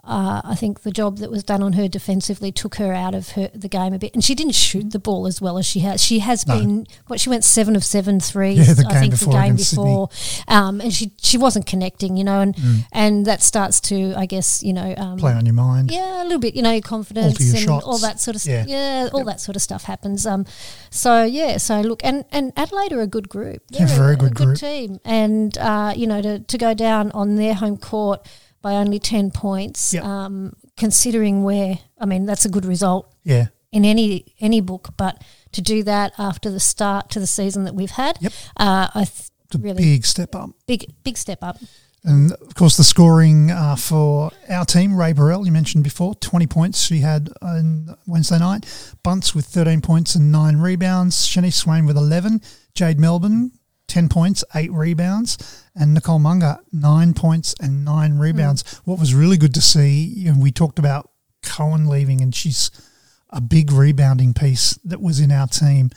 uh, 0.04 0.42
I 0.44 0.56
think 0.56 0.82
the 0.82 0.92
job 0.92 1.18
that 1.20 1.30
was 1.30 1.44
done 1.44 1.62
on 1.62 1.74
her 1.74 1.88
defensively 1.88 2.52
took 2.52 2.76
her 2.76 2.92
out 2.92 3.14
of 3.14 3.30
her 3.32 3.50
the 3.54 3.68
game 3.70 3.94
a 3.94 4.00
bit, 4.00 4.14
and 4.14 4.24
she 4.24 4.34
didn't 4.34 4.56
shoot 4.56 4.90
the 4.92 5.00
ball 5.00 5.28
as 5.28 5.40
well 5.42 5.58
as 5.60 5.66
she 5.66 5.82
has. 5.82 6.04
She 6.04 6.20
has 6.20 6.48
No. 6.48 6.58
been 6.60 6.88
what 7.08 7.20
she 7.20 7.30
went 7.30 7.44
seven 7.44 7.76
of 7.76 7.84
seven 7.84 8.20
threes. 8.20 8.68
Yeah, 8.68 8.74
the 8.74 8.86
I 8.88 8.92
game 8.94 9.00
think 9.02 9.12
before 9.14 9.34
the 9.34 9.40
game 9.40 9.56
before, 9.56 10.10
um, 10.48 10.82
and 10.82 10.92
she 10.94 11.12
she 11.22 11.38
wasn't 11.38 11.66
connecting, 11.68 12.18
you 12.18 12.24
know, 12.24 12.42
and 12.42 12.56
Mm. 12.56 12.86
and 12.92 13.26
that 13.28 13.42
starts 13.44 13.80
to 13.82 14.14
I 14.18 14.26
guess 14.26 14.64
you 14.64 14.74
know 14.74 14.94
um, 14.98 15.18
Play 15.18 15.34
on 15.34 15.46
your 15.46 15.54
mind. 15.56 15.92
yeah, 15.92 16.24
a 16.24 16.26
little 16.26 16.40
bit, 16.40 16.56
you 16.56 16.62
know, 16.64 16.72
your 16.72 16.82
confidence 16.82 17.40
your 17.40 17.56
and 17.56 17.64
shots. 17.66 17.86
all 17.86 17.98
that 18.00 18.20
sort 18.20 18.36
of 18.36 18.44
Yeah. 18.46 18.62
stuff. 18.64 18.70
Yeah, 18.72 19.10
all 19.14 19.24
that 19.26 19.40
sort 19.40 19.56
of 19.56 19.62
stuff 19.62 19.84
happens. 19.84 20.26
Um, 20.26 20.46
so 20.90 21.24
yeah, 21.24 21.58
so 21.58 21.82
look, 21.82 22.02
and 22.04 22.26
and 22.32 22.54
Adelaide 22.58 22.92
are 22.94 23.02
a 23.02 23.08
good 23.08 23.30
group. 23.30 23.62
They're 23.70 23.86
a 23.86 23.90
very 23.90 24.14
a, 24.14 24.18
good 24.18 24.32
a 24.32 24.34
good 24.34 24.46
group. 24.48 24.58
team, 24.60 25.00
and 25.06 25.56
uh, 25.60 25.94
you 25.96 26.08
know, 26.08 26.22
to 26.22 26.40
to 26.40 26.58
go 26.58 26.74
down 26.74 27.12
on 27.12 27.36
their 27.36 27.54
home 27.54 27.78
court 27.78 28.26
by 28.62 28.74
only 28.76 29.00
ten 29.00 29.32
points, 29.32 29.94
Yep. 29.94 30.04
um, 30.04 30.54
considering 30.78 31.44
where, 31.44 31.80
I 32.00 32.06
mean, 32.06 32.26
that's 32.26 32.46
a 32.46 32.50
good 32.50 32.66
result 32.66 33.14
Yeah. 33.24 33.48
in 33.72 33.86
any 33.86 34.34
any 34.40 34.62
book, 34.62 34.90
but 34.98 35.22
to 35.54 35.62
do 35.62 35.84
that 35.84 36.14
after 36.18 36.50
the 36.52 36.60
start 36.60 37.10
to 37.12 37.20
the 37.20 37.28
season 37.28 37.64
that 37.66 37.76
we've 37.76 37.92
had, 37.92 38.18
Yep. 38.22 38.34
uh, 38.58 38.88
I 38.94 39.06
th- 39.06 39.30
really 39.64 39.84
big 39.84 40.06
step 40.06 40.34
up. 40.36 40.50
big 40.68 40.86
big 41.04 41.18
step 41.18 41.40
up. 41.42 41.58
And 42.04 42.32
of 42.32 42.56
course, 42.56 42.78
the 42.78 42.84
scoring 42.84 43.52
uh, 43.52 43.76
for 43.76 44.32
our 44.50 44.66
team, 44.66 44.96
Rae 44.96 45.14
Burrell, 45.14 45.46
you 45.46 45.52
mentioned 45.52 45.84
before, 45.84 46.16
20 46.16 46.48
points 46.48 46.82
she 46.82 47.02
had 47.02 47.30
on 47.44 47.96
Wednesday 48.08 48.40
night. 48.40 48.66
Bunce 49.04 49.36
with 49.36 49.46
13 49.46 49.82
points 49.82 50.16
and 50.16 50.32
nine 50.32 50.58
rebounds. 50.58 51.28
Shanice 51.28 51.54
Swain 51.54 51.86
with 51.86 51.98
11. 51.98 52.42
Jade 52.74 53.00
Melbourne, 53.00 53.52
10 53.88 54.10
points, 54.10 54.44
eight 54.56 54.72
rebounds. 54.72 55.38
And 55.76 55.94
Nicole 55.94 56.20
Munger, 56.20 56.60
nine 56.74 57.14
points 57.14 57.56
and 57.62 57.86
nine 57.86 58.18
rebounds. 58.18 58.82
What 58.84 59.00
was 59.00 59.14
really 59.14 59.38
good 59.38 59.54
to 59.54 59.62
see, 59.62 60.04
you 60.04 60.32
know, 60.32 60.40
we 60.40 60.52
talked 60.52 60.80
about 60.80 61.10
Cohen 61.44 61.88
leaving, 61.88 62.22
and 62.22 62.36
she's 62.36 62.72
a 63.30 63.40
big 63.40 63.72
rebounding 63.72 64.34
piece 64.34 64.74
that 64.84 65.02
was 65.02 65.20
in 65.20 65.32
our 65.32 65.48
team. 65.48 65.92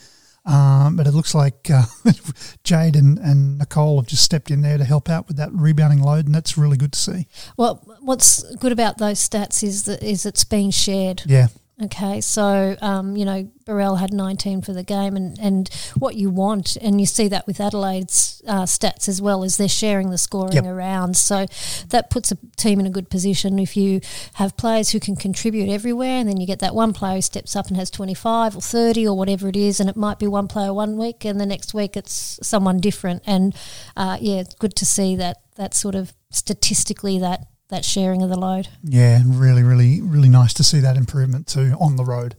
Um, 0.45 0.95
but 0.95 1.07
it 1.07 1.13
looks 1.13 1.33
like 1.33 1.69
uh, 1.73 1.85
Jade 2.63 2.95
and, 2.95 3.17
and 3.17 3.57
Nicole 3.57 3.99
have 3.99 4.07
just 4.07 4.23
stepped 4.23 4.51
in 4.51 4.61
there 4.61 4.77
to 4.77 4.85
help 4.85 5.09
out 5.09 5.27
with 5.27 5.37
that 5.37 5.51
rebounding 5.51 6.01
load, 6.01 6.27
and 6.27 6.35
that's 6.35 6.57
really 6.57 6.77
good 6.77 6.93
to 6.93 6.99
see. 6.99 7.27
Well, 7.57 7.81
what's 8.01 8.43
good 8.57 8.71
about 8.71 8.99
those 8.99 9.27
stats 9.27 9.63
is 9.63 9.85
that 9.85 10.03
is 10.03 10.25
it's 10.25 10.43
being 10.43 10.69
shared. 10.69 11.23
Yeah, 11.25 11.47
Okay, 11.83 12.21
so 12.21 12.77
um, 12.79 13.17
you 13.17 13.25
know 13.25 13.51
Burrell 13.65 13.97
had 13.97 14.13
19 14.13 14.61
for 14.61 14.71
the 14.71 14.81
game, 14.83 15.17
and, 15.17 15.37
and 15.39 15.67
what 15.99 16.15
you 16.15 16.29
want, 16.29 16.77
and 16.77 17.01
you 17.01 17.05
see 17.05 17.27
that 17.27 17.45
with 17.45 17.59
Adelaide's 17.59 18.41
uh, 18.47 18.63
stats 18.63 19.09
as 19.09 19.21
well, 19.21 19.43
is 19.43 19.57
they're 19.57 19.67
sharing 19.67 20.09
the 20.09 20.17
scoring 20.17 20.53
Yep. 20.53 20.65
around. 20.65 21.17
So 21.17 21.47
that 21.89 22.09
puts 22.09 22.31
a 22.31 22.37
team 22.55 22.79
in 22.79 22.85
a 22.85 22.89
good 22.89 23.09
position. 23.09 23.59
If 23.59 23.75
you 23.75 23.99
have 24.35 24.55
players 24.55 24.91
who 24.91 25.01
can 25.01 25.17
contribute 25.17 25.67
everywhere, 25.69 26.19
and 26.19 26.29
then 26.29 26.39
you 26.39 26.47
get 26.47 26.59
that 26.59 26.73
one 26.73 26.93
player 26.93 27.15
who 27.15 27.21
steps 27.21 27.57
up 27.57 27.67
and 27.67 27.75
has 27.75 27.89
25 27.91 28.55
or 28.55 28.61
30 28.61 29.05
or 29.05 29.17
whatever 29.17 29.49
it 29.49 29.57
is, 29.57 29.81
and 29.81 29.89
it 29.89 29.97
might 29.97 30.17
be 30.17 30.27
one 30.27 30.47
player 30.47 30.73
one 30.73 30.95
week, 30.97 31.25
and 31.25 31.41
the 31.41 31.45
next 31.45 31.73
week 31.73 31.97
it's 31.97 32.39
someone 32.41 32.79
different. 32.79 33.21
And 33.27 33.53
uh, 33.97 34.17
yeah, 34.21 34.37
it's 34.37 34.55
good 34.55 34.77
to 34.77 34.85
see 34.85 35.17
that 35.17 35.41
that 35.57 35.73
sort 35.73 35.95
of 35.95 36.13
statistically 36.31 37.19
that 37.19 37.47
that 37.69 37.83
sharing 37.85 38.21
of 38.21 38.29
the 38.29 38.39
load. 38.39 38.67
yeah, 38.83 39.21
really, 39.25 39.63
really, 39.63 40.01
really 40.01 40.29
nice 40.29 40.53
to 40.53 40.63
see 40.63 40.79
that 40.81 40.97
improvement 40.97 41.47
too 41.47 41.75
on 41.79 41.95
the 41.95 42.05
road. 42.05 42.35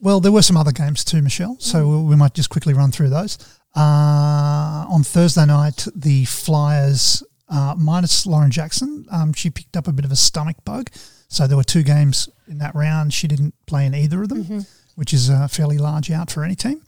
Well, 0.00 0.20
there 0.20 0.32
were 0.32 0.42
some 0.42 0.56
other 0.56 0.72
games 0.72 1.02
too, 1.04 1.22
Michelle, 1.22 1.56
so 1.58 1.88
we 1.88 2.02
we 2.10 2.16
might 2.16 2.34
just 2.34 2.50
quickly 2.50 2.74
run 2.74 2.90
through 2.92 3.08
those. 3.10 3.38
Uh, 3.74 4.84
on 4.88 5.02
Thursday 5.02 5.46
night, 5.46 5.86
the 5.96 6.24
Flyers, 6.26 7.22
uh, 7.48 7.74
minus 7.76 8.26
Lauren 8.26 8.50
Jackson, 8.50 9.06
um, 9.10 9.32
she 9.32 9.50
picked 9.50 9.76
up 9.76 9.88
a 9.88 9.92
bit 9.92 10.04
of 10.04 10.12
a 10.12 10.16
stomach 10.16 10.56
bug. 10.64 10.90
So 11.28 11.46
there 11.46 11.56
were 11.56 11.64
two 11.64 11.82
games 11.82 12.28
in 12.46 12.58
that 12.58 12.74
round. 12.74 13.12
She 13.12 13.26
didn't 13.26 13.54
play 13.66 13.86
in 13.86 13.94
either 13.94 14.22
of 14.22 14.28
them, 14.28 14.66
which 14.94 15.12
is 15.12 15.28
a 15.28 15.48
fairly 15.48 15.78
large 15.78 16.10
out 16.10 16.30
for 16.30 16.44
any 16.44 16.54
team. 16.54 16.82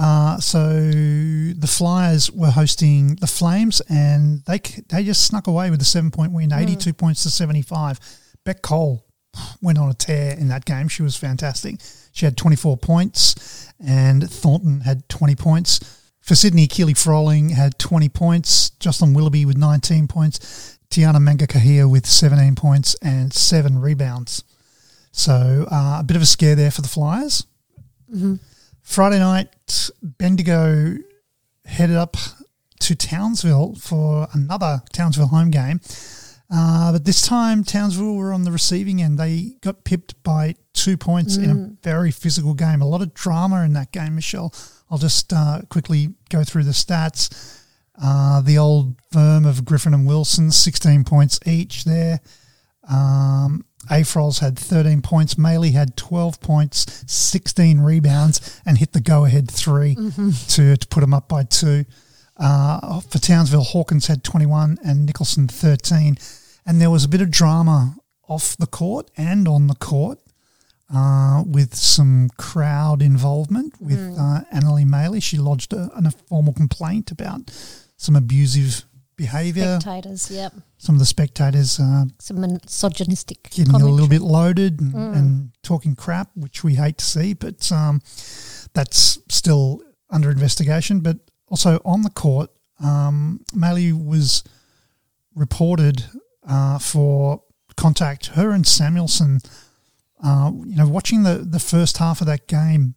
Uh, 0.00 0.38
so 0.38 0.80
the 0.80 1.68
Flyers 1.68 2.30
were 2.30 2.50
hosting 2.50 3.16
the 3.16 3.26
Flames, 3.26 3.82
and 3.90 4.42
they 4.46 4.58
they 4.88 5.04
just 5.04 5.24
snuck 5.24 5.46
away 5.46 5.70
with 5.70 5.82
a 5.82 5.84
seven 5.84 6.10
point 6.10 6.32
win, 6.32 6.52
eighty 6.52 6.74
two 6.74 6.94
points 6.94 7.22
to 7.24 7.30
seventy 7.30 7.60
five. 7.60 8.00
Bec 8.44 8.62
Cole 8.62 9.04
went 9.60 9.78
on 9.78 9.90
a 9.90 9.94
tear 9.94 10.32
in 10.38 10.48
that 10.48 10.64
game. 10.64 10.88
She 10.88 11.02
was 11.02 11.16
fantastic. 11.16 11.76
She 12.12 12.24
had 12.24 12.36
twenty 12.36 12.56
four 12.56 12.78
points, 12.78 13.70
and 13.78 14.28
Thornton 14.28 14.80
had 14.80 15.06
twenty 15.10 15.36
points. 15.36 15.80
For 16.22 16.34
Sydney, 16.34 16.66
Keely 16.66 16.94
Froling 16.94 17.50
had 17.50 17.78
twenty 17.78 18.08
points. 18.08 18.70
Jocelyn 18.70 19.12
Willoughby 19.12 19.44
with 19.44 19.58
nineteen 19.58 20.08
points. 20.08 20.78
Tiana 20.90 21.18
Mangakahia 21.18 21.90
with 21.90 22.06
seventeen 22.06 22.54
points 22.54 22.96
and 23.02 23.34
seven 23.34 23.78
rebounds. 23.78 24.44
So 25.12 25.66
uh, 25.70 25.98
a 26.00 26.04
bit 26.06 26.16
of 26.16 26.22
a 26.22 26.26
scare 26.26 26.54
there 26.54 26.70
for 26.70 26.80
the 26.80 26.88
Flyers. 26.88 27.46
Friday 28.90 29.20
night, 29.20 29.90
Bendigo 30.02 30.96
headed 31.64 31.94
up 31.94 32.16
to 32.80 32.96
Townsville 32.96 33.76
for 33.76 34.26
another 34.32 34.82
Townsville 34.92 35.28
home 35.28 35.52
game. 35.52 35.80
Uh, 36.52 36.90
but 36.90 37.04
this 37.04 37.22
time, 37.22 37.62
Townsville 37.62 38.16
were 38.16 38.32
on 38.32 38.42
the 38.42 38.50
receiving 38.50 39.00
end. 39.00 39.16
They 39.16 39.58
got 39.60 39.84
pipped 39.84 40.20
by 40.24 40.56
two 40.72 40.96
points 40.96 41.36
in 41.36 41.50
a 41.50 41.70
very 41.84 42.10
physical 42.10 42.52
game. 42.52 42.82
A 42.82 42.84
lot 42.84 43.00
of 43.00 43.14
drama 43.14 43.62
in 43.62 43.74
that 43.74 43.92
game, 43.92 44.16
Michelle. 44.16 44.52
I'll 44.90 44.98
just 44.98 45.32
uh, 45.32 45.60
quickly 45.68 46.08
go 46.28 46.42
through 46.42 46.64
the 46.64 46.72
stats. 46.72 47.62
Uh, 48.02 48.40
the 48.40 48.58
old 48.58 48.96
firm 49.12 49.46
of 49.46 49.64
Griffin 49.64 49.94
and 49.94 50.04
Wilson, 50.04 50.50
16 50.50 51.04
points 51.04 51.38
each 51.46 51.84
there. 51.84 52.18
Um, 52.88 53.64
Afrols 53.88 54.40
had 54.40 54.58
13 54.58 55.02
points. 55.02 55.34
Maley 55.34 55.72
had 55.72 55.96
12 55.96 56.40
points, 56.40 57.04
16 57.06 57.80
rebounds, 57.80 58.60
and 58.66 58.78
hit 58.78 58.92
the 58.92 59.00
go 59.00 59.24
ahead 59.24 59.50
3 59.50 59.94
to, 60.48 60.76
to 60.76 60.88
put 60.88 61.00
them 61.00 61.14
up 61.14 61.28
by 61.28 61.44
two. 61.44 61.84
Uh, 62.36 63.00
for 63.00 63.18
Townsville, 63.18 63.64
Hawkins 63.64 64.06
had 64.06 64.22
21 64.24 64.78
and 64.84 65.06
Nicholson 65.06 65.48
13. 65.48 66.16
And 66.66 66.80
there 66.80 66.90
was 66.90 67.04
a 67.04 67.08
bit 67.08 67.20
of 67.20 67.30
drama 67.30 67.96
off 68.28 68.56
the 68.56 68.66
court 68.66 69.10
and 69.16 69.48
on 69.48 69.66
the 69.66 69.74
court 69.74 70.18
uh, 70.94 71.42
with 71.46 71.74
some 71.74 72.30
crowd 72.36 73.02
involvement 73.02 73.80
with 73.80 73.98
uh, 74.18 74.40
Anneli 74.54 74.84
Maley. 74.84 75.22
She 75.22 75.36
lodged 75.36 75.72
a, 75.72 75.90
a 75.94 76.10
formal 76.10 76.52
complaint 76.52 77.10
about 77.10 77.50
some 77.96 78.16
abusive 78.16 78.84
behaviour. 79.20 79.78
Spectators, 79.80 80.30
yep. 80.30 80.54
Some 80.78 80.94
of 80.94 80.98
the 80.98 81.06
spectators 81.06 81.78
uh, 81.78 82.04
Some 82.18 82.40
misogynistic 82.40 83.42
getting 83.50 83.74
a 83.74 83.78
little 83.78 84.08
bit 84.08 84.22
loaded 84.22 84.80
and, 84.80 84.94
and 84.94 85.50
talking 85.62 85.94
crap, 85.94 86.30
which 86.34 86.64
we 86.64 86.74
hate 86.74 86.96
to 86.98 87.04
see, 87.04 87.34
but 87.34 87.70
um, 87.70 88.00
that's 88.72 89.18
still 89.28 89.82
under 90.08 90.30
investigation. 90.30 91.00
But 91.00 91.18
also 91.48 91.80
on 91.84 92.02
the 92.02 92.10
court, 92.10 92.50
um, 92.82 93.44
was 93.52 94.42
reported 95.34 96.04
uh, 96.48 96.78
for 96.78 97.42
contact. 97.76 98.28
Her 98.28 98.52
and 98.52 98.66
Samuelson, 98.66 99.40
uh, 100.24 100.50
you 100.64 100.76
know, 100.76 100.88
watching 100.88 101.24
the, 101.24 101.44
the 101.46 101.60
first 101.60 101.98
half 101.98 102.22
of 102.22 102.26
that 102.26 102.48
game, 102.48 102.94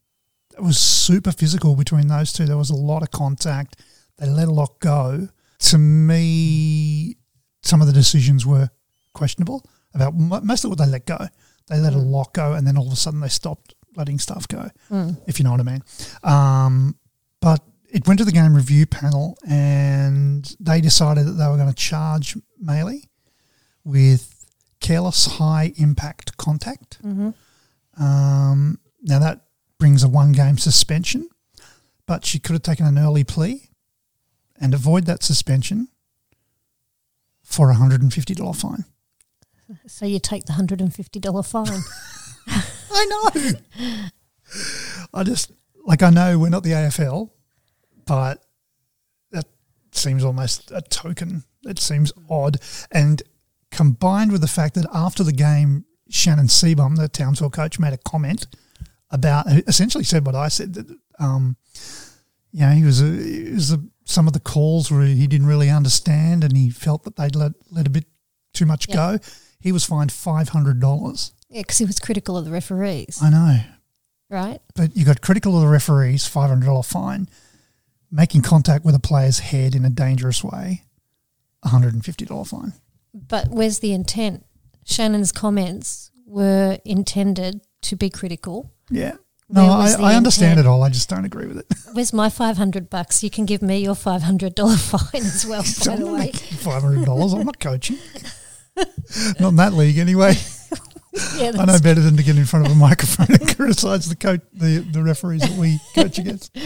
it 0.58 0.64
was 0.64 0.78
super 0.78 1.34
physical 1.34 1.76
between 1.76 2.08
those 2.08 2.32
two. 2.32 2.46
There 2.46 2.58
was 2.58 2.70
a 2.70 2.76
lot 2.76 3.04
of 3.04 3.12
contact. 3.12 3.82
They 4.18 4.28
let 4.28 4.48
a 4.48 4.52
lot 4.52 4.80
go. 4.80 5.28
To 5.64 5.78
me, 5.78 7.16
some 7.64 7.82
of 7.82 7.88
the 7.88 7.94
decisions 7.94 8.46
were 8.46 8.70
questionable 9.14 9.66
about 9.94 10.14
mo- 10.16 10.42
most 10.42 10.64
of 10.64 10.70
what 10.70 10.80
they 10.80 10.86
let 10.88 11.06
go. 11.06 11.18
They 11.68 11.80
let 11.80 11.94
a 11.94 11.98
lot 11.98 12.34
go, 12.34 12.54
and 12.54 12.68
then 12.68 12.78
all 12.78 12.88
of 12.88 12.94
a 12.94 12.98
sudden 12.98 13.20
they 13.22 13.30
stopped 13.30 13.74
letting 13.96 14.20
stuff 14.20 14.48
go. 14.48 14.70
If 15.28 15.40
you 15.40 15.44
know 15.46 15.52
what 15.52 15.60
I 15.60 15.64
mean. 15.64 15.84
Um, 16.24 16.96
but 17.40 17.62
it 17.90 18.08
went 18.08 18.18
to 18.20 18.26
the 18.26 18.32
game 18.32 18.56
review 18.56 18.86
panel, 18.86 19.38
and 19.48 20.44
they 20.60 20.82
decided 20.82 21.26
that 21.28 21.34
they 21.34 21.48
were 21.48 21.58
going 21.58 21.70
to 21.70 21.76
charge 21.76 22.36
Maley 22.64 23.04
with 23.86 24.46
careless 24.82 25.26
high 25.38 25.72
impact 25.78 26.36
contact. 26.38 26.98
Um, 27.98 28.80
now 29.02 29.20
that 29.20 29.46
brings 29.80 30.04
a 30.04 30.08
one 30.10 30.32
game 30.32 30.58
suspension, 30.58 31.30
but 32.06 32.26
she 32.26 32.40
could 32.40 32.54
have 32.54 32.64
taken 32.64 32.86
an 32.86 32.98
early 32.98 33.24
plea 33.24 33.70
and 34.64 34.74
avoid 34.74 35.06
that 35.06 35.22
suspension 35.22 35.90
for 37.44 37.70
a 37.70 37.76
hundred 37.76 38.02
and 38.02 38.14
fifty 38.14 38.34
dollar 38.34 38.54
fine. 38.54 38.86
So 39.88 40.06
you 40.06 40.20
take 40.20 40.46
the 40.46 40.54
$150 40.54 41.48
fine. 41.48 41.82
I 42.92 43.06
know. 43.06 44.60
I 45.14 45.24
just 45.24 45.52
like 45.86 46.04
I 46.04 46.10
know 46.10 46.38
we're 46.38 46.50
not 46.50 46.64
the 46.64 46.72
AFL, 46.72 47.30
but 48.06 48.44
that 49.32 49.46
seems 49.92 50.24
almost 50.24 50.72
a 50.72 50.82
token. 50.82 51.44
It 51.64 51.80
seems 51.80 52.12
odd, 52.30 52.58
and 52.92 53.24
combined 53.72 54.32
with 54.32 54.42
the 54.42 54.48
fact 54.48 54.76
that 54.76 54.86
after 54.94 55.24
the 55.24 55.32
game, 55.32 55.86
Shannon 56.10 56.48
Seebohm, 56.48 56.98
the 56.98 57.08
Townsville 57.08 57.50
coach, 57.50 57.80
made 57.80 57.94
a 57.94 57.98
comment 57.98 58.48
about 59.10 59.48
essentially 59.68 60.04
said 60.04 60.26
what 60.26 60.36
I 60.36 60.50
said 60.50 60.74
that 60.74 60.98
um, 61.20 61.56
you 62.52 62.62
know 62.62 62.72
he 62.72 62.84
was 62.84 63.02
a, 63.02 63.06
it 63.08 63.54
was 63.54 63.72
a, 63.72 63.80
some 64.06 64.28
of 64.28 64.34
the 64.34 64.40
calls 64.40 64.92
where 64.92 65.06
he 65.06 65.28
didn't 65.28 65.48
really 65.48 65.70
understand, 65.70 66.44
and 66.44 66.56
he 66.58 66.70
felt 66.70 67.04
that 67.04 67.16
they'd 67.16 67.36
let 67.36 67.54
let 67.72 67.88
a 67.88 67.90
bit 67.90 68.06
too 68.54 68.66
much 68.66 68.88
Yeah. 68.90 68.96
go. 68.96 69.20
He 69.60 69.72
was 69.72 69.84
fined 69.86 70.12
five 70.12 70.50
hundred 70.50 70.80
dollars. 70.80 71.32
yeah, 71.50 71.62
because 71.62 71.78
he 71.78 71.86
was 71.86 72.00
critical 72.00 72.38
of 72.38 72.46
the 72.46 72.52
referees, 72.52 73.20
I 73.22 73.30
know, 73.30 73.60
right? 74.30 74.60
but 74.76 74.96
you 74.98 75.06
got 75.06 75.22
critical 75.22 75.56
of 75.56 75.62
the 75.62 75.68
referees, 75.70 76.26
five 76.28 76.50
hundred 76.50 76.66
dollar 76.66 76.84
fine, 76.84 77.30
making 78.12 78.42
contact 78.42 78.84
with 78.86 78.96
a 78.96 79.00
player's 79.00 79.40
head 79.40 79.74
in 79.76 79.86
a 79.86 79.90
dangerous 79.90 80.44
way, 80.44 80.84
hundred 81.64 81.94
and 81.94 82.04
fifty 82.04 82.26
dollar 82.26 82.46
fine. 82.46 82.74
But 83.14 83.50
where's 83.50 83.80
the 83.80 83.94
intent? 83.94 84.46
Shannon's 84.86 85.32
comments 85.32 86.12
were 86.26 86.78
intended 86.84 87.62
to 87.84 87.96
be 87.96 88.10
critical. 88.10 88.74
Yeah. 88.90 89.16
No, 89.50 89.66
I, 89.66 89.92
I 90.00 90.16
understand 90.16 90.54
intent? 90.54 90.66
it 90.66 90.70
all. 90.70 90.82
I 90.84 90.90
just 90.90 91.10
don't 91.10 91.26
agree 91.26 91.46
with 91.46 91.58
it. 91.58 91.66
Where's 91.94 92.14
my 92.14 92.30
500 92.30 92.90
bucks? 92.90 93.24
You 93.24 93.30
can 93.30 93.46
give 93.46 93.62
me 93.62 93.84
your 93.84 93.94
$500 93.94 94.80
fine 95.12 95.22
as 95.22 95.46
well, 95.46 95.64
by 95.86 95.96
the 96.02 96.12
way. 96.12 96.32
Five 96.32 96.82
hundred 96.82 97.06
dollars. 97.06 97.34
I'm 97.34 97.46
not 97.46 97.60
coaching. 97.60 97.98
not 99.40 99.50
in 99.50 99.56
that 99.58 99.74
league 99.74 99.98
anyway. 99.98 100.34
Yeah, 101.38 101.52
I 101.60 101.66
know 101.66 101.78
better 101.80 102.02
than 102.02 102.18
to 102.18 102.24
get 102.24 102.38
in 102.40 102.46
front 102.46 102.66
of 102.66 102.72
a 102.72 102.76
microphone 102.76 103.28
and 103.30 103.56
criticise 103.56 104.10
the 104.10 104.16
coach, 104.16 104.42
the, 104.52 104.80
the 104.80 105.04
referees 105.04 105.42
that 105.42 105.52
we 105.60 105.80
coach 105.94 106.18
against. 106.18 106.58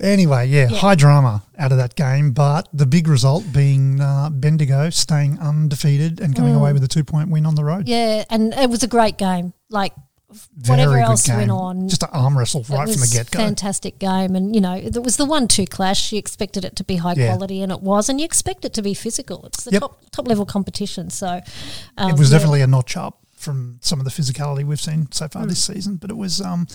Anyway, 0.00 0.48
yeah, 0.48 0.68
Yeah. 0.68 0.76
high 0.78 0.96
drama 0.96 1.44
out 1.56 1.70
of 1.70 1.78
that 1.78 1.94
game, 1.94 2.32
but 2.32 2.68
the 2.72 2.86
big 2.86 3.06
result 3.06 3.44
being 3.52 4.00
uh, 4.00 4.30
Bendigo 4.30 4.90
staying 4.90 5.38
undefeated 5.38 6.20
and 6.20 6.34
coming 6.34 6.56
away 6.56 6.72
with 6.72 6.82
a 6.82 6.88
two 6.88 7.04
point 7.04 7.30
win 7.30 7.46
on 7.46 7.54
the 7.54 7.62
road. 7.62 7.88
yeah, 7.88 8.24
and 8.30 8.52
it 8.52 8.68
was 8.68 8.82
a 8.82 8.88
great 8.88 9.16
game. 9.16 9.52
Like, 9.70 9.92
whatever 10.66 10.98
else 10.98 11.26
game. 11.26 11.36
went 11.36 11.50
on, 11.50 11.88
just 11.88 12.02
an 12.02 12.08
arm 12.12 12.36
wrestle 12.38 12.64
right 12.68 12.88
from 12.88 13.00
the 13.00 13.10
get 13.12 13.30
go. 13.30 13.38
fantastic 13.38 13.98
game. 13.98 14.34
And, 14.36 14.54
you 14.54 14.60
know, 14.60 14.74
it 14.74 15.02
was 15.02 15.16
the 15.16 15.24
one-two 15.24 15.66
clash. 15.66 16.12
You 16.12 16.18
expected 16.18 16.64
it 16.64 16.76
to 16.76 16.84
be 16.84 16.96
high 16.96 17.14
Yeah. 17.16 17.28
quality, 17.28 17.62
and 17.62 17.70
it 17.72 17.80
was. 17.82 18.08
And 18.08 18.20
you 18.20 18.24
expect 18.24 18.64
it 18.64 18.72
to 18.74 18.82
be 18.82 18.94
physical. 18.94 19.44
It's 19.46 19.64
the 19.64 19.72
Yep. 19.72 19.80
top 19.80 20.00
top 20.12 20.28
level 20.28 20.46
competition. 20.46 21.10
So 21.10 21.40
um, 21.98 22.10
it 22.10 22.18
was 22.18 22.30
yeah. 22.30 22.38
definitely 22.38 22.62
a 22.62 22.66
notch 22.66 22.96
up 22.96 23.18
from 23.36 23.78
some 23.82 23.98
of 24.00 24.04
the 24.04 24.10
physicality 24.10 24.64
we've 24.64 24.80
seen 24.80 25.08
so 25.12 25.28
far 25.28 25.44
Mm. 25.44 25.48
this 25.50 25.64
season. 25.64 25.96
But 25.96 26.10
it 26.10 26.16
was, 26.16 26.40
um, 26.40 26.66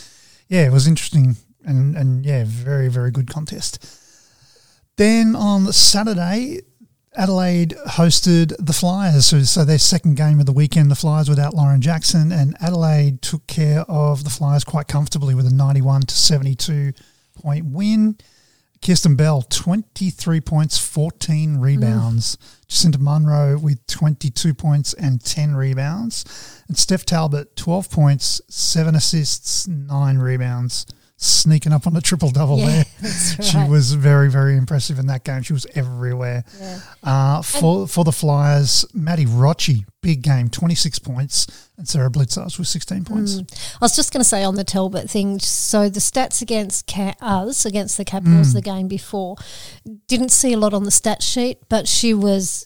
yeah, 0.48 0.66
it 0.66 0.72
was 0.72 0.88
interesting 0.88 1.38
and 1.66 1.96
and 1.96 2.26
yeah, 2.26 2.44
very 2.46 2.88
very 2.88 3.12
good 3.12 3.30
contest. 3.30 3.86
Then 4.98 5.36
on 5.36 5.72
Saturday, 5.74 6.62
Adelaide 7.16 7.76
hosted 7.90 8.56
the 8.58 8.74
Flyers, 8.74 9.26
so, 9.50 9.66
their 9.66 9.78
second 9.78 10.16
game 10.16 10.40
of 10.40 10.46
the 10.46 10.54
weekend. 10.54 10.90
The 10.90 10.96
Flyers 10.96 11.28
without 11.28 11.54
Lauren 11.54 11.82
Jackson, 11.82 12.32
and 12.32 12.56
Adelaide 12.62 13.22
took 13.22 13.46
care 13.48 13.82
of 13.82 14.24
the 14.24 14.30
Flyers 14.30 14.64
quite 14.64 14.88
comfortably 14.88 15.36
with 15.36 15.46
a 15.46 15.54
ninety-one 15.54 16.04
to 16.04 16.16
seventy-two 16.16 16.94
point 17.36 17.66
win. 17.66 18.18
Kirsten 18.84 19.16
Bell, 19.16 19.44
23 19.44 20.42
points, 20.42 20.80
14 20.80 21.58
rebounds. 21.58 22.36
Jacinta 22.68 22.98
Monroe 22.98 23.56
with 23.60 23.86
22 23.86 24.56
points 24.56 24.96
and 24.96 25.24
10 25.24 25.54
rebounds. 25.54 26.64
And 26.68 26.76
Steph 26.76 27.06
Talbot, 27.06 27.56
12 27.56 27.92
points, 27.92 28.42
7 28.50 28.96
assists, 28.96 29.68
9 29.68 30.18
rebounds. 30.18 30.88
Sneaking 31.24 31.72
up 31.72 31.86
on 31.86 31.96
a 31.96 32.02
triple 32.02 32.32
double 32.32 32.58
Yeah, 32.58 32.66
there. 32.66 32.86
that's 33.02 33.48
She 33.48 33.58
was 33.70 33.94
very, 33.94 34.28
very 34.28 34.58
impressive 34.58 34.98
in 34.98 35.06
that 35.06 35.24
game. 35.24 35.44
She 35.44 35.54
was 35.54 35.68
everywhere. 35.76 36.44
Yeah. 36.60 36.80
Uh, 37.04 37.42
for 37.44 37.88
for 37.88 38.04
the 38.04 38.12
Flyers, 38.12 38.86
Maddie 38.96 39.28
Rocci, 39.28 39.86
big 40.02 40.24
game, 40.24 40.50
26 40.50 40.98
points. 40.98 41.70
And 41.78 41.88
Sara 41.88 42.10
Blicavs 42.10 42.58
with 42.58 42.68
16 42.68 43.06
points. 43.06 43.38
I 43.76 43.78
was 43.86 43.96
just 43.96 44.12
going 44.12 44.22
to 44.22 44.28
say 44.28 44.44
on 44.44 44.56
the 44.56 44.64
Talbot 44.64 45.12
thing. 45.12 45.38
So 45.38 45.90
the 45.90 46.00
stats 46.00 46.42
against 46.42 46.88
Ca- 46.88 47.14
us 47.22 47.66
against 47.68 47.98
the 47.98 48.06
Capitals 48.06 48.50
Mm. 48.50 48.54
the 48.54 48.62
game 48.62 48.88
before 48.88 49.36
didn't 50.08 50.30
see 50.32 50.54
a 50.54 50.58
lot 50.58 50.74
on 50.74 50.86
the 50.86 50.92
stat 50.92 51.22
sheet, 51.22 51.60
but 51.70 51.88
she 51.88 52.16
was 52.16 52.66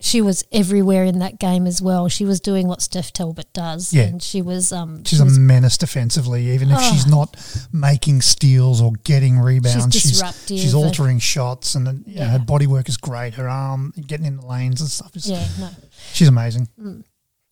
she 0.00 0.20
was 0.20 0.44
everywhere 0.52 1.04
in 1.04 1.18
that 1.18 1.38
game 1.38 1.66
as 1.66 1.82
well. 1.82 2.08
She 2.08 2.24
was 2.24 2.40
doing 2.40 2.68
what 2.68 2.80
Steph 2.82 3.12
Talbot 3.12 3.52
does, 3.52 3.92
Yeah. 3.92 4.04
and 4.04 4.22
she 4.22 4.42
was 4.42 4.72
um 4.72 5.02
She's 5.04 5.18
she 5.18 5.24
a 5.24 5.26
menace 5.26 5.76
defensively, 5.76 6.50
even 6.50 6.70
if 6.70 6.80
she's 6.80 7.06
Oh. 7.06 7.10
not 7.10 7.36
making 7.72 8.22
steals 8.22 8.80
or 8.80 8.92
getting 9.04 9.38
rebounds. 9.40 9.94
She's 9.94 10.10
disruptive 10.12 10.58
she's 10.58 10.74
and- 10.74 10.84
altering 10.84 11.18
shots, 11.18 11.74
and 11.74 11.88
uh, 11.88 11.92
you 12.06 12.14
know, 12.16 12.22
Yeah. 12.22 12.28
her 12.30 12.38
body 12.38 12.66
work 12.66 12.88
is 12.88 12.96
great. 12.96 13.34
Her 13.34 13.48
arm 13.48 13.92
getting 14.06 14.26
in 14.26 14.36
the 14.36 14.46
lanes 14.46 14.80
and 14.80 14.90
stuff 14.90 15.16
is 15.16 15.28
yeah 15.28 15.46
no 15.58 15.70
she's 16.12 16.28
amazing. 16.28 16.68
Mm. 16.80 17.04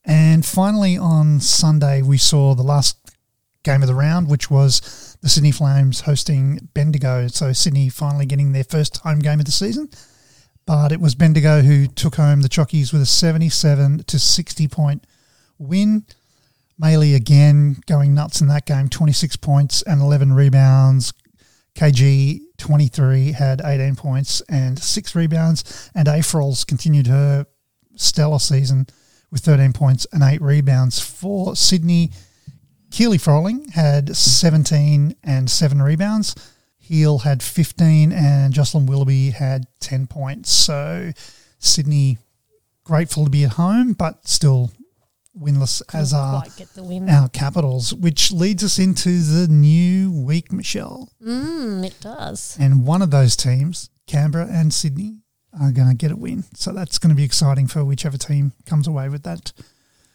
And 0.05 0.45
finally, 0.45 0.97
on 0.97 1.41
Sunday, 1.41 2.01
we 2.01 2.17
saw 2.17 2.55
the 2.55 2.63
last 2.63 2.95
game 3.63 3.81
of 3.83 3.87
the 3.89 3.95
round, 3.95 4.29
which 4.29 4.49
was 4.49 5.17
the 5.21 5.27
Sydney 5.27 5.51
Flames 5.51 5.99
hosting 6.01 6.69
Bendigo. 6.73 7.27
So 7.27 7.51
Sydney 7.51 7.89
finally 7.89 8.25
getting 8.25 8.53
their 8.53 8.63
first 8.63 8.97
home 8.99 9.19
game 9.19 9.39
of 9.41 9.45
the 9.45 9.51
season. 9.51 9.89
But 10.67 10.91
it 10.91 10.99
was 10.99 11.15
Bendigo 11.15 11.61
who 11.61 11.87
took 11.87 12.15
home 12.15 12.41
the 12.41 12.49
Chockies 12.49 12.91
with 12.91 13.01
a 13.01 13.05
77 13.05 14.03
to 14.03 14.19
60 14.19 14.67
point 14.67 15.07
win. 15.57 16.05
Maley 16.79 17.15
again 17.15 17.77
going 17.87 18.13
nuts 18.13 18.41
in 18.41 18.47
that 18.49 18.65
game, 18.65 18.89
26 18.89 19.37
points 19.37 19.81
and 19.81 20.01
11 20.01 20.33
rebounds. 20.33 21.13
KG 21.73 22.41
23 22.57 23.31
had 23.31 23.61
18 23.63 23.95
points 23.95 24.41
and 24.49 24.77
six 24.77 25.15
rebounds, 25.15 25.89
and 25.95 26.07
Afrols 26.07 26.67
continued 26.67 27.07
her 27.07 27.45
stellar 27.95 28.39
season 28.39 28.87
with 29.31 29.41
13 29.41 29.71
points 29.71 30.05
and 30.11 30.21
eight 30.21 30.41
rebounds. 30.41 30.99
For 30.99 31.55
Sydney, 31.55 32.11
Keely 32.91 33.17
Froling 33.17 33.69
had 33.69 34.17
17 34.17 35.15
and 35.23 35.49
seven 35.49 35.81
rebounds. 35.81 36.35
Heal 36.87 37.19
had 37.19 37.43
15 37.43 38.11
and 38.13 38.53
Jocelyn 38.53 38.85
Willoughby 38.85 39.31
had 39.31 39.67
10 39.81 40.07
points. 40.07 40.49
So 40.51 41.11
Sydney 41.59 42.17
grateful 42.85 43.25
to 43.25 43.29
be 43.29 43.43
at 43.43 43.51
home, 43.53 43.91
but 43.93 44.25
still 44.27 44.71
winless 45.37 45.81
as 45.93 46.11
Couldn't 46.11 46.25
are 46.25 46.43
get 46.57 46.73
the 46.73 46.83
win. 46.83 47.09
our 47.09 47.27
Capitals, 47.29 47.93
which 47.93 48.31
leads 48.31 48.63
us 48.63 48.79
into 48.79 49.09
the 49.21 49.47
new 49.49 50.11
week, 50.11 50.51
Michelle. 50.51 51.09
Mm, 51.21 51.85
it 51.85 51.95
does. 51.99 52.57
And 52.59 52.85
one 52.87 53.01
of 53.01 53.11
those 53.11 53.35
teams, 53.35 53.89
Canberra 54.07 54.47
and 54.49 54.73
Sydney, 54.73 55.17
are 55.59 55.71
going 55.71 55.89
to 55.89 55.95
get 55.95 56.11
a 56.11 56.15
win. 56.15 56.43
So 56.55 56.71
that's 56.71 56.97
going 56.97 57.09
to 57.09 57.15
be 57.15 57.23
exciting 57.23 57.67
for 57.67 57.83
whichever 57.83 58.17
team 58.17 58.53
comes 58.65 58.87
away 58.87 59.09
with 59.09 59.23
that. 59.23 59.51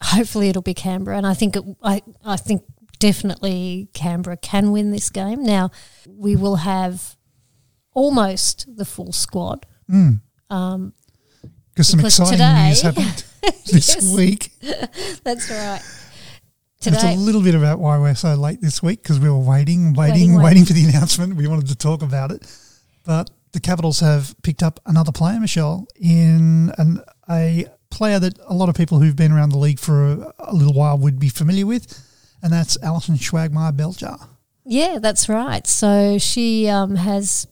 Hopefully, 0.03 0.49
it'll 0.49 0.63
be 0.63 0.75
Canberra, 0.75 1.17
and 1.19 1.27
I 1.27 1.35
think 1.35 1.55
it, 1.57 1.65
I 1.83 2.03
I 2.25 2.37
think 2.37 2.63
definitely 3.03 3.89
Canberra 3.93 4.37
can 4.37 4.71
win 4.71 4.93
this 4.93 5.11
game. 5.11 5.43
Now 5.43 5.71
we 6.09 6.37
will 6.37 6.57
have 6.57 7.17
almost 7.95 8.67
the 8.77 8.85
full 8.85 9.13
squad. 9.13 9.67
Mm. 9.91 10.21
Um, 10.51 10.93
Because 11.75 11.89
some 11.89 12.01
exciting 12.01 12.33
today- 12.35 12.69
news 12.69 12.83
happened 12.83 13.25
this 13.67 13.89
Yes. 13.97 14.15
week. 14.15 14.53
that's 15.25 15.51
right. 15.51 15.83
And 16.85 16.95
It's 16.95 17.05
a 17.05 17.15
little 17.17 17.43
bit 17.43 17.55
about 17.55 17.79
why 17.81 17.99
we're 17.99 18.15
so 18.15 18.35
late 18.35 18.61
this 18.61 18.83
week 18.83 19.03
because 19.03 19.19
we 19.21 19.29
were 19.31 19.39
waiting, 19.39 19.93
waiting, 19.95 19.95
Waiting, 19.95 20.35
waiting, 20.35 20.43
waiting. 20.43 20.65
for 20.65 20.73
the 20.73 20.85
announcement. 20.85 21.35
We 21.37 21.47
wanted 21.49 21.69
to 21.69 21.77
talk 21.77 22.03
about 22.03 22.31
it. 22.33 22.43
But 23.05 23.31
the 23.53 23.61
Capitals 23.61 24.01
have 24.01 24.35
picked 24.43 24.63
up 24.63 24.81
another 24.87 25.13
player, 25.13 25.39
Michelle, 25.41 25.87
in 25.97 26.73
an, 26.79 27.01
a 27.31 27.67
player 27.91 28.19
that 28.19 28.37
a 28.49 28.55
lot 28.55 28.69
of 28.69 28.75
people 28.75 28.99
who've 29.01 29.15
been 29.17 29.31
around 29.33 29.51
the 29.51 29.59
league 29.59 29.79
for 29.79 30.13
a, 30.13 30.33
a 30.41 30.55
little 30.55 30.73
while 30.75 30.97
would 30.99 31.19
be 31.21 31.29
familiar 31.29 31.67
with, 31.67 31.85
and 32.43 32.53
that's 32.53 32.77
Alison 32.83 33.17
Schwagmeyer 33.17 33.73
Belger. 33.73 34.19
yeah, 34.65 34.99
that's 35.01 35.29
right. 35.29 35.67
So 35.67 36.19
she 36.19 36.69
um, 36.69 36.97
has 36.97 37.47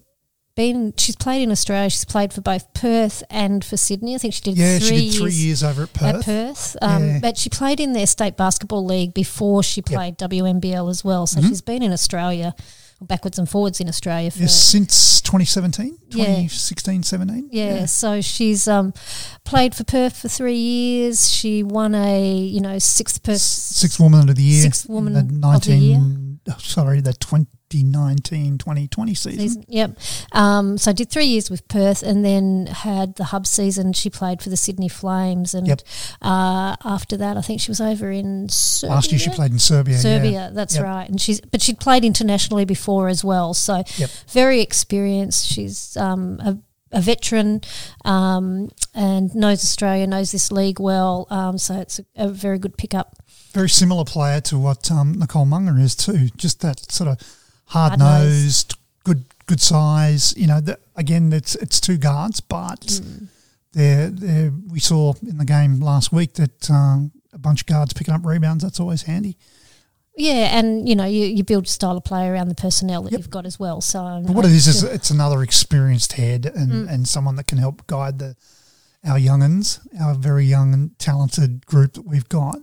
been. 0.55 0.93
She's 0.97 1.17
played 1.17 1.43
in 1.43 1.51
Australia. 1.51 1.91
She's 1.91 2.05
played 2.05 2.33
for 2.33 2.41
both 2.41 2.73
Perth 2.75 3.23
and 3.31 3.65
for 3.65 3.77
Sydney. 3.77 4.15
I 4.15 4.19
think 4.19 4.35
she 4.35 4.43
did. 4.43 4.57
Yeah, 4.57 4.79
three 4.79 4.89
she 4.89 5.11
did 5.11 5.15
three 5.15 5.33
years 5.33 5.45
years 5.45 5.63
over 5.63 5.85
at 5.85 5.93
Perth. 5.93 6.15
at 6.17 6.25
Perth. 6.25 6.77
Um, 6.83 7.05
Yeah. 7.05 7.19
But 7.21 7.37
she 7.37 7.49
played 7.49 7.81
in 7.81 7.93
their 7.93 8.07
state 8.07 8.37
basketball 8.37 8.85
league 8.85 9.15
before 9.15 9.63
she 9.63 9.83
played 9.83 10.19
WNBL 10.19 10.91
as 10.91 11.05
well. 11.05 11.27
Mm-hmm. 11.27 11.41
So 11.41 11.49
she's 11.49 11.63
been 11.63 11.83
in 11.83 11.93
Australia, 11.93 12.55
backwards 13.01 13.39
and 13.39 13.49
forwards 13.49 13.81
in 13.81 13.89
Australia 13.89 14.31
for 14.31 14.41
Yes, 14.41 14.55
since 14.55 15.21
2017, 15.23 15.97
Yeah. 16.11 16.25
2016, 16.25 17.03
17. 17.03 17.49
Yeah, 17.53 17.87
so 17.87 18.21
she's 18.21 18.69
um, 18.69 18.93
played 19.45 19.75
for 19.75 19.85
Perth 19.85 20.17
for 20.19 20.29
three 20.29 20.57
years. 20.57 21.31
She 21.31 21.63
won 21.63 21.95
a 21.95 22.29
you 22.31 22.61
know 22.61 22.79
sixth 22.79 23.23
person. 23.23 23.75
Sixth 23.75 23.99
Woman 24.01 24.29
of 24.29 24.37
the 24.37 24.43
Year. 24.43 24.63
Sixth 24.63 24.89
Woman 24.89 25.17
of 25.17 25.29
the 25.29 25.35
19, 25.35 25.97
oh, 25.97 26.30
Sorry, 26.59 27.01
the 27.01 27.13
2019 27.13 28.59
2020 28.59 29.15
season. 29.15 29.39
season. 29.41 29.65
Yep. 29.69 29.99
Um, 30.33 30.77
so 30.79 30.91
I 30.91 30.95
did 30.95 31.11
three 31.11 31.27
years 31.27 31.51
with 31.51 31.67
Perth, 31.69 32.03
and 32.03 32.25
then 32.25 32.67
had 32.67 33.15
the 33.17 33.25
hub 33.25 33.47
season. 33.47 33.93
She 33.93 34.11
played 34.11 34.43
for 34.43 34.49
the 34.51 34.57
Sydney 34.57 34.89
Flames, 34.89 35.55
and 35.55 35.67
Yep. 35.69 35.81
uh, 36.23 36.77
after 36.85 37.17
that, 37.17 37.37
I 37.37 37.41
think 37.43 37.61
she 37.61 37.71
was 37.71 37.81
over 37.81 38.11
in 38.11 38.49
Serbia. 38.49 38.95
Last 38.95 39.13
year 39.13 39.19
she 39.19 39.31
played 39.31 39.53
in 39.53 39.59
Serbia. 39.59 39.95
yeah. 39.95 40.01
Serbia, 40.01 40.51
that's 40.53 40.75
Yep. 40.77 40.85
right. 40.85 41.09
And 41.09 41.21
she's 41.21 41.41
but 41.41 41.63
she'd 41.63 41.79
played 41.81 42.05
internationally 42.05 42.65
before 42.65 43.09
as 43.09 43.23
well. 43.25 43.55
So 43.55 43.83
Yep. 43.97 44.11
very 44.31 44.61
experienced. 44.61 45.47
She's 45.47 45.97
um, 45.97 46.41
a, 46.41 46.59
a 46.93 47.01
veteran 47.01 47.61
um, 48.05 48.71
and 48.95 49.35
knows 49.35 49.63
Australia, 49.65 50.07
knows 50.07 50.33
this 50.33 50.51
league 50.53 50.81
well. 50.81 51.27
Um, 51.31 51.59
so 51.59 51.75
it's 51.81 51.99
a, 52.01 52.05
a 52.17 52.29
very 52.29 52.59
good 52.59 52.77
pickup. 52.77 53.17
Very 53.53 53.69
similar 53.69 54.05
player 54.05 54.41
to 54.43 54.59
what 54.59 54.91
um, 54.91 55.19
Nicole 55.19 55.45
Munger 55.47 55.79
is 55.79 55.95
too. 55.97 56.29
Just 56.37 56.61
that 56.61 56.91
sort 56.93 57.09
of 57.11 57.19
hard 57.67 57.99
nosed, 57.99 58.77
good 59.05 59.25
good 59.47 59.61
size. 59.61 60.35
You 60.37 60.47
know, 60.47 60.61
the, 60.61 60.79
again, 60.97 61.33
it's 61.33 61.55
it's 61.57 61.81
two 61.81 61.97
guards, 61.97 62.41
but 62.41 62.81
Mm. 62.81 63.27
they're, 63.73 64.11
they're, 64.11 64.53
we 64.69 64.81
saw 64.81 65.15
in 65.23 65.39
the 65.39 65.45
game 65.45 65.81
last 65.81 66.13
week 66.13 66.35
that 66.35 66.71
um, 66.71 67.13
a 67.33 67.39
bunch 67.39 67.61
of 67.63 67.67
guards 67.67 67.93
picking 67.93 68.15
up 68.15 68.25
rebounds. 68.25 68.63
That's 68.65 68.81
always 68.81 69.03
handy. 69.03 69.37
Yeah, 70.17 70.59
and 70.59 70.89
you 70.89 70.95
know 70.97 71.05
you, 71.07 71.25
you 71.27 71.45
build 71.45 71.67
a 71.67 71.69
style 71.69 71.97
of 71.97 72.05
play 72.05 72.27
around 72.29 72.49
the 72.49 72.55
personnel 72.55 73.03
that 73.05 73.13
Yep. 73.13 73.19
you've 73.21 73.31
got 73.31 73.47
as 73.47 73.59
well. 73.59 73.81
So, 73.81 74.01
um, 74.05 74.25
But 74.25 74.35
what 74.35 74.45
it 74.45 74.51
is 74.53 74.67
is 74.67 74.83
it's 74.83 75.11
another 75.11 75.43
experienced 75.43 76.13
head 76.15 76.47
and, 76.47 76.73
Mm. 76.73 76.93
and 76.93 77.09
someone 77.09 77.37
that 77.37 77.47
can 77.47 77.59
help 77.59 77.87
guide 77.87 78.19
the 78.19 78.37
our 79.05 79.19
youngins, 79.19 79.79
our 79.99 80.15
very 80.15 80.45
young 80.45 80.75
and 80.75 80.99
talented 80.99 81.65
group 81.65 81.95
that 81.95 82.03
we've 82.07 82.29
got. 82.29 82.57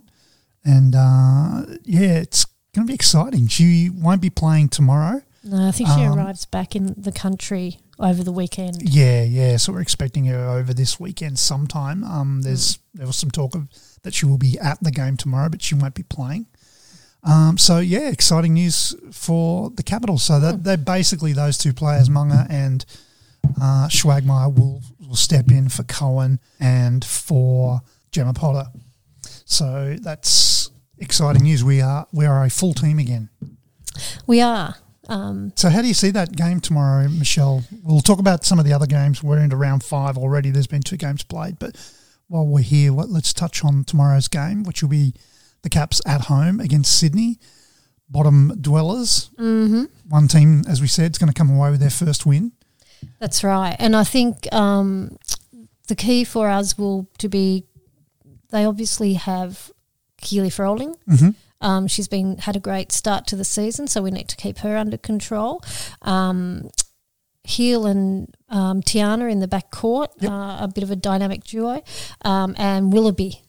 And 0.63 0.93
uh, 0.93 1.65
yeah, 1.83 2.19
it's 2.19 2.45
going 2.75 2.85
to 2.85 2.91
be 2.91 2.93
exciting. 2.93 3.47
She 3.47 3.89
won't 3.89 4.21
be 4.21 4.29
playing 4.29 4.69
tomorrow. 4.69 5.21
no, 5.43 5.67
I 5.67 5.71
think 5.71 5.89
she 5.89 6.03
um, 6.03 6.17
arrives 6.19 6.45
back 6.45 6.75
in 6.75 6.93
the 6.97 7.11
country 7.11 7.79
over 7.97 8.23
the 8.23 8.31
weekend. 8.33 8.83
Yeah, 8.87 9.23
yeah. 9.23 9.57
So 9.57 9.71
we're 9.73 9.81
expecting 9.81 10.25
her 10.25 10.47
over 10.49 10.73
this 10.75 10.99
weekend 10.99 11.39
sometime. 11.39 12.03
Um, 12.03 12.41
there's 12.43 12.73
Mm. 12.77 12.79
there 12.95 13.07
was 13.07 13.15
some 13.15 13.31
talk 13.31 13.55
of 13.55 13.67
that 14.03 14.13
she 14.13 14.25
will 14.27 14.37
be 14.37 14.59
at 14.59 14.77
the 14.83 14.91
game 14.91 15.17
tomorrow, 15.17 15.49
but 15.49 15.61
she 15.63 15.73
won't 15.73 15.95
be 15.95 16.03
playing. 16.03 16.45
Um, 17.23 17.57
so 17.57 17.79
yeah, 17.79 18.09
exciting 18.09 18.53
news 18.53 18.95
for 19.11 19.69
the 19.71 19.83
Capitals. 19.83 20.23
So 20.23 20.39
that 20.39 20.63
they're 20.63 20.77
basically 20.77 21.33
those 21.33 21.57
two 21.57 21.73
players, 21.73 22.09
Munger 22.09 22.45
and 22.49 22.85
uh, 23.61 23.87
Schwagmeyer, 23.89 24.57
will 24.57 24.81
will 24.99 25.15
step 25.15 25.51
in 25.51 25.69
for 25.69 25.83
Cohen 25.83 26.39
and 26.59 27.03
for 27.03 27.81
Gemma 28.11 28.33
Potter. 28.33 28.69
So 29.45 29.97
that's 30.01 30.69
exciting 30.97 31.43
news. 31.43 31.63
We 31.63 31.81
are 31.81 32.07
we 32.11 32.25
are 32.25 32.43
a 32.43 32.49
full 32.49 32.73
team 32.73 32.99
again. 32.99 33.29
We 34.25 34.41
are. 34.41 34.75
Um, 35.09 35.53
So 35.55 35.69
how 35.69 35.81
do 35.81 35.87
you 35.87 35.93
see 35.93 36.11
that 36.11 36.35
game 36.35 36.59
tomorrow, 36.59 37.07
Michelle? 37.07 37.63
We'll 37.83 38.01
talk 38.01 38.19
about 38.19 38.43
some 38.43 38.59
of 38.59 38.65
the 38.65 38.73
other 38.73 38.85
games. 38.85 39.23
We're 39.23 39.39
into 39.39 39.55
round 39.55 39.83
five 39.83 40.17
already. 40.17 40.51
There's 40.51 40.67
been 40.67 40.81
two 40.81 40.97
games 40.97 41.23
played, 41.23 41.59
but 41.59 41.75
while 42.27 42.45
we're 42.45 42.61
here, 42.61 42.91
what, 42.91 43.09
let's 43.09 43.31
touch 43.33 43.63
on 43.63 43.85
tomorrow's 43.85 44.27
game, 44.27 44.63
which 44.63 44.81
will 44.81 44.89
be 44.89 45.13
the 45.67 45.79
Caps 45.79 46.01
at 46.05 46.21
home 46.21 46.59
against 46.61 46.97
Sydney, 46.97 47.39
bottom 48.09 48.53
dwellers. 48.61 49.29
Mm-hmm. 49.37 49.83
One 50.07 50.27
team, 50.29 50.63
as 50.67 50.79
we 50.79 50.87
said, 50.87 51.11
is 51.11 51.17
going 51.17 51.31
to 51.31 51.37
come 51.37 51.49
away 51.49 51.71
with 51.71 51.81
their 51.81 51.89
first 51.89 52.25
win. 52.25 52.53
That's 53.19 53.43
right, 53.43 53.75
and 53.77 53.95
I 53.95 54.03
think 54.03 54.51
um, 54.53 55.17
the 55.87 55.95
key 55.95 56.23
for 56.23 56.47
us 56.49 56.77
will 56.77 57.07
to 57.19 57.29
be. 57.29 57.65
They 58.49 58.63
obviously 58.63 59.13
have 59.15 59.71
Keely 60.21 60.49
Froling. 60.49 60.95
Mm-hmm. 61.07 61.29
Um, 61.59 61.87
she's 61.87 62.07
been 62.07 62.37
had 62.37 62.55
a 62.55 62.59
great 62.59 62.91
start 62.91 63.27
to 63.27 63.35
the 63.35 63.43
season, 63.43 63.87
so 63.87 64.01
we 64.01 64.09
need 64.11 64.29
to 64.29 64.35
keep 64.37 64.59
her 64.59 64.77
under 64.77 64.97
control. 64.97 65.61
Um, 66.01 66.69
Heal 67.43 67.85
and 67.85 68.35
um, 68.49 68.81
Tiana 68.81 69.31
in 69.31 69.39
the 69.39 69.47
back 69.47 69.69
court, 69.71 70.11
Yep. 70.19 70.31
uh, 70.31 70.57
a 70.61 70.69
bit 70.73 70.83
of 70.83 70.91
a 70.91 70.95
dynamic 70.95 71.43
duo, 71.43 71.81
um, 72.23 72.55
and 72.57 72.91
Willoughby. 72.91 73.41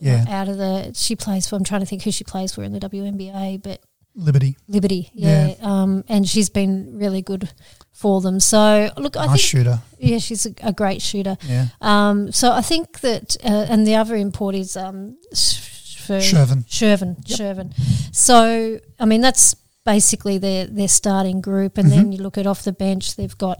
Yeah. 0.00 0.24
out 0.28 0.48
of 0.48 0.56
the 0.58 0.92
she 0.94 1.16
plays 1.16 1.46
for. 1.48 1.56
I'm 1.56 1.64
trying 1.64 1.80
to 1.80 1.86
think 1.86 2.02
who 2.02 2.10
she 2.12 2.24
plays 2.24 2.54
for 2.54 2.62
in 2.62 2.72
the 2.72 2.80
WNBA, 2.80 3.62
but 3.62 3.80
Liberty, 4.16 4.56
Liberty, 4.68 5.10
yeah, 5.14 5.54
Um, 5.60 6.04
and 6.08 6.28
she's 6.28 6.48
been 6.48 6.96
really 6.98 7.20
good 7.22 7.50
for 7.92 8.20
them. 8.20 8.38
So 8.38 8.90
look, 8.96 9.16
I 9.16 9.26
nice 9.26 9.30
think 9.30 9.40
shooter. 9.40 9.80
yeah, 9.98 10.18
she's 10.18 10.46
a, 10.46 10.54
a 10.62 10.72
great 10.72 11.02
shooter. 11.02 11.36
Yeah, 11.48 11.66
Um, 11.80 12.30
so 12.30 12.52
I 12.52 12.60
think 12.60 13.00
that, 13.00 13.36
uh, 13.44 13.66
and 13.68 13.84
the 13.86 13.96
other 13.96 14.14
import 14.14 14.54
is 14.54 14.76
um, 14.76 15.16
for 15.32 16.18
Shervin. 16.20 16.64
Shervin, 16.68 17.16
Yep. 17.28 17.38
Shervin. 17.38 18.14
So 18.14 18.78
I 19.00 19.04
mean, 19.04 19.20
that's 19.20 19.54
basically 19.84 20.38
their 20.38 20.66
their 20.66 20.88
starting 20.88 21.40
group, 21.40 21.76
and 21.78 21.88
Mm-hmm. 21.88 21.96
then 21.96 22.12
you 22.12 22.18
look 22.22 22.38
at 22.38 22.46
off 22.46 22.62
the 22.62 22.72
bench, 22.72 23.16
they've 23.16 23.36
got. 23.38 23.58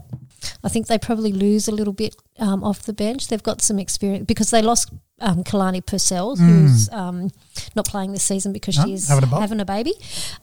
I 0.63 0.69
think 0.69 0.87
they 0.87 0.97
probably 0.97 1.31
lose 1.31 1.67
a 1.67 1.71
little 1.71 1.93
bit 1.93 2.15
um, 2.39 2.63
off 2.63 2.83
the 2.83 2.93
bench. 2.93 3.27
They've 3.27 3.41
got 3.43 3.61
some 3.61 3.79
experience 3.79 4.25
because 4.25 4.49
they 4.51 4.61
lost 4.61 4.91
um, 5.21 5.43
Kalani 5.43 5.85
Purcell, 5.85 6.35
who's 6.35 6.89
um, 6.91 7.31
not 7.75 7.85
playing 7.87 8.11
this 8.11 8.23
season 8.23 8.51
because 8.53 8.75
Mm. 8.77 8.79
No, 8.79 8.85
she's 8.87 9.07
having 9.07 9.29
a 9.31 9.39
having 9.39 9.59
a 9.61 9.65
baby. 9.65 9.93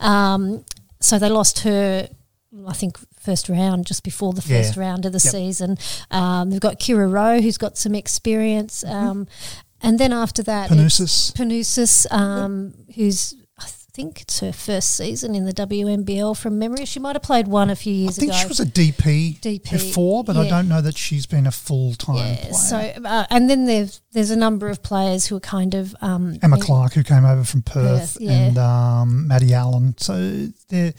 Um, 0.00 0.64
so 1.00 1.18
they 1.18 1.28
lost 1.28 1.60
her, 1.60 2.08
I 2.66 2.72
think, 2.72 2.96
first 3.20 3.48
round 3.48 3.86
just 3.86 4.02
before 4.04 4.32
the 4.32 4.42
Yeah. 4.46 4.62
first 4.62 4.76
round 4.76 5.04
of 5.06 5.12
the 5.12 5.20
Yep. 5.22 5.32
season. 5.32 5.78
Um, 6.10 6.50
they've 6.50 6.60
got 6.60 6.78
Kiera 6.80 7.10
Rowe, 7.10 7.40
who's 7.40 7.58
got 7.58 7.76
some 7.78 7.94
experience. 7.94 8.84
Um, 8.84 9.26
And 9.84 9.98
then 9.98 10.12
after 10.12 10.44
that, 10.44 10.70
Panusis. 10.70 11.32
Panusis, 11.32 12.06
um, 12.12 12.72
who's, 12.94 13.34
I 13.34 13.41
think 13.94 14.22
it's 14.22 14.40
her 14.40 14.52
first 14.52 14.96
season 14.96 15.34
in 15.34 15.44
the 15.44 15.52
WNBL 15.52 16.36
from 16.36 16.58
memory. 16.58 16.86
She 16.86 16.98
might 16.98 17.14
have 17.14 17.22
played 17.22 17.46
one 17.46 17.68
a 17.68 17.76
few 17.76 17.92
years 17.92 18.16
ago. 18.16 18.32
I 18.32 18.32
think 18.32 18.32
ago. 18.32 18.40
she 18.40 18.48
was 18.48 18.60
a 18.60 18.66
DP, 18.66 19.40
DP, 19.40 19.70
before, 19.70 20.24
but 20.24 20.36
I 20.36 20.48
don't 20.48 20.68
know 20.68 20.80
that 20.80 20.96
she's 20.96 21.26
been 21.26 21.46
a 21.46 21.50
full 21.50 21.94
time 21.94 22.16
yeah, 22.16 22.36
player. 22.36 22.52
so 22.54 22.76
uh, 22.76 23.26
and 23.30 23.50
then 23.50 23.66
there's 23.66 24.00
there's 24.12 24.30
a 24.30 24.36
number 24.36 24.68
of 24.68 24.82
players 24.82 25.26
who 25.26 25.36
are 25.36 25.40
kind 25.40 25.74
of 25.74 25.94
um, 26.00 26.38
Emma 26.42 26.58
Clark, 26.58 26.94
who 26.94 27.02
came 27.02 27.24
over 27.24 27.44
from 27.44 27.62
Perth, 27.62 28.14
Perth, 28.14 28.18
yeah. 28.20 28.30
and 28.32 28.58
um, 28.58 29.28
Maddie 29.28 29.52
Allen. 29.52 29.94
So 29.98 30.48
they're 30.68 30.94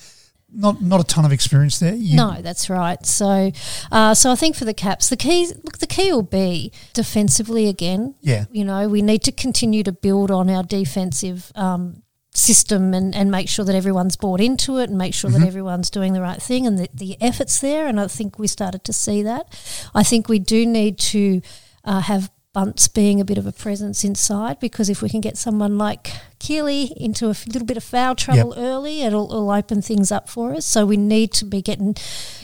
not 0.53 0.82
not 0.82 1.01
a 1.01 1.03
ton 1.03 1.25
of 1.25 1.32
experience 1.32 1.79
there. 1.79 1.95
You, 1.95 2.15
No, 2.15 2.41
that's 2.41 2.69
right. 2.69 3.03
So, 3.06 3.51
uh, 3.91 4.13
so 4.13 4.32
I 4.32 4.36
think 4.36 4.56
for 4.56 4.65
the 4.65 4.73
Caps, 4.73 5.10
the 5.10 5.17
key 5.17 5.47
look 5.63 5.79
the 5.79 5.88
key 5.88 6.12
will 6.12 6.21
be 6.21 6.71
defensively 6.93 7.67
again. 7.67 8.15
Yeah. 8.21 8.45
You 8.51 8.65
know, 8.65 8.88
we 8.88 9.01
need 9.01 9.23
to 9.23 9.32
continue 9.32 9.84
to 9.84 9.91
build 9.91 10.29
on 10.29 10.49
our 10.49 10.63
defensive 10.63 11.51
um, 11.56 12.03
system 12.36 12.93
and, 12.93 13.13
and 13.13 13.30
make 13.30 13.48
sure 13.48 13.63
that 13.65 13.76
everyone's 13.76 14.15
bought 14.15 14.41
into 14.41 14.78
it 14.80 14.89
and 14.89 14.98
make 14.98 15.13
sure 15.13 15.30
Mm-hmm. 15.30 15.41
that 15.41 15.48
everyone's 15.48 15.89
doing 15.89 16.13
the 16.13 16.22
right 16.22 16.41
thing 16.41 16.65
and 16.67 16.78
the, 16.78 16.89
the 16.93 17.15
effort's 17.22 17.60
there. 17.62 17.88
And 17.88 18.00
I 18.00 18.08
think 18.08 18.39
we 18.39 18.48
started 18.48 18.84
to 18.86 18.93
see 18.93 19.22
that. 19.24 19.48
I 19.93 20.04
think 20.04 20.28
we 20.28 20.39
do 20.39 20.65
need 20.65 20.98
to 21.00 21.41
uh, 21.84 22.02
have 22.02 22.30
Bunce 22.54 22.88
being 22.88 23.19
a 23.19 23.26
bit 23.26 23.39
of 23.39 23.48
a 23.48 23.52
presence 23.52 24.04
inside 24.04 24.60
because 24.60 24.88
if 24.88 25.02
we 25.02 25.10
can 25.10 25.22
get 25.22 25.38
someone 25.38 25.80
like 25.80 26.12
Keely 26.38 26.93
into 26.98 27.26
a 27.28 27.32
f- 27.32 27.48
little 27.48 27.65
bit 27.65 27.78
of 27.78 27.84
foul 27.84 28.13
trouble 28.13 28.54
early, 28.56 29.02
it'll, 29.02 29.26
it'll 29.32 29.50
open 29.50 29.82
things 29.82 30.12
up 30.12 30.30
for 30.30 30.54
us. 30.54 30.63
So 30.63 30.86
we 30.86 30.96
need 30.98 31.32
to 31.34 31.46
be 31.46 31.63
getting, 31.63 31.96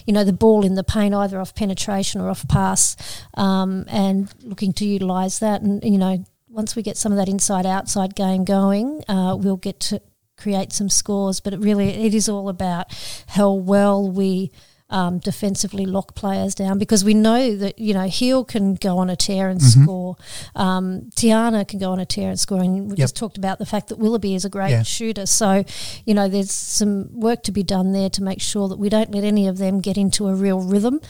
you 0.08 0.13
know, 0.13 0.23
the 0.23 0.34
ball 0.34 0.65
in 0.65 0.73
the 0.73 0.84
paint 0.84 1.13
either 1.13 1.39
off 1.39 1.54
penetration 1.54 2.21
or 2.21 2.30
off 2.30 2.47
pass 2.47 2.95
um, 3.36 3.86
and 3.88 4.34
looking 4.41 4.73
to 4.73 4.86
utilise 4.86 5.38
that. 5.39 5.62
And, 5.62 5.84
you 5.84 5.99
know, 5.99 6.25
once 6.49 6.75
we 6.75 6.81
get 6.81 6.97
some 6.97 7.12
of 7.12 7.17
that 7.17 7.29
inside 7.29 7.65
outside 7.65 8.15
game 8.15 8.43
going, 8.43 9.03
uh, 9.07 9.35
we'll 9.39 9.57
get 9.57 9.79
to 9.81 10.01
create 10.38 10.71
some 10.73 10.89
scores. 10.89 11.39
But 11.39 11.53
it 11.53 11.59
really, 11.59 11.89
it 11.89 12.13
is 12.13 12.27
all 12.29 12.49
about 12.49 12.88
how 13.27 13.51
well 13.53 14.09
we 14.09 14.51
um, 14.91 15.19
defensively 15.19 15.85
lock 15.85 16.15
players 16.15 16.55
down 16.55 16.79
because 16.79 17.03
we 17.05 17.13
know 17.13 17.55
that 17.57 17.77
you 17.77 17.93
know 17.93 18.07
Heal 18.07 18.43
can 18.43 18.73
go 18.73 18.97
on 18.97 19.07
a 19.12 19.15
tear 19.15 19.47
and 19.49 19.62
Mm-hmm. 19.62 19.83
score. 19.83 20.15
Um, 20.55 21.12
Tiana 21.15 21.67
can 21.67 21.77
go 21.77 21.91
on 21.91 21.99
a 21.99 22.05
tear 22.07 22.29
and 22.29 22.39
score. 22.39 22.59
And 22.59 22.85
we 22.85 22.89
Yep. 22.89 22.97
just 22.97 23.15
talked 23.15 23.38
about 23.38 23.59
the 23.59 23.67
fact 23.67 23.89
that 23.89 23.99
Willoughby 23.99 24.33
is 24.33 24.45
a 24.45 24.49
great 24.49 24.71
Yeah. 24.71 24.81
shooter. 24.81 25.27
So 25.27 25.63
you 26.05 26.15
know 26.15 26.27
there's 26.27 26.51
some 26.51 27.09
work 27.19 27.43
to 27.43 27.51
be 27.51 27.62
done 27.62 27.91
there 27.91 28.09
to 28.09 28.23
make 28.23 28.41
sure 28.41 28.67
that 28.67 28.79
we 28.79 28.89
don't 28.89 29.12
let 29.13 29.23
any 29.23 29.47
of 29.47 29.59
them 29.59 29.79
get 29.79 29.95
into 29.97 30.27
a 30.27 30.33
real 30.33 30.59
rhythm. 30.62 31.01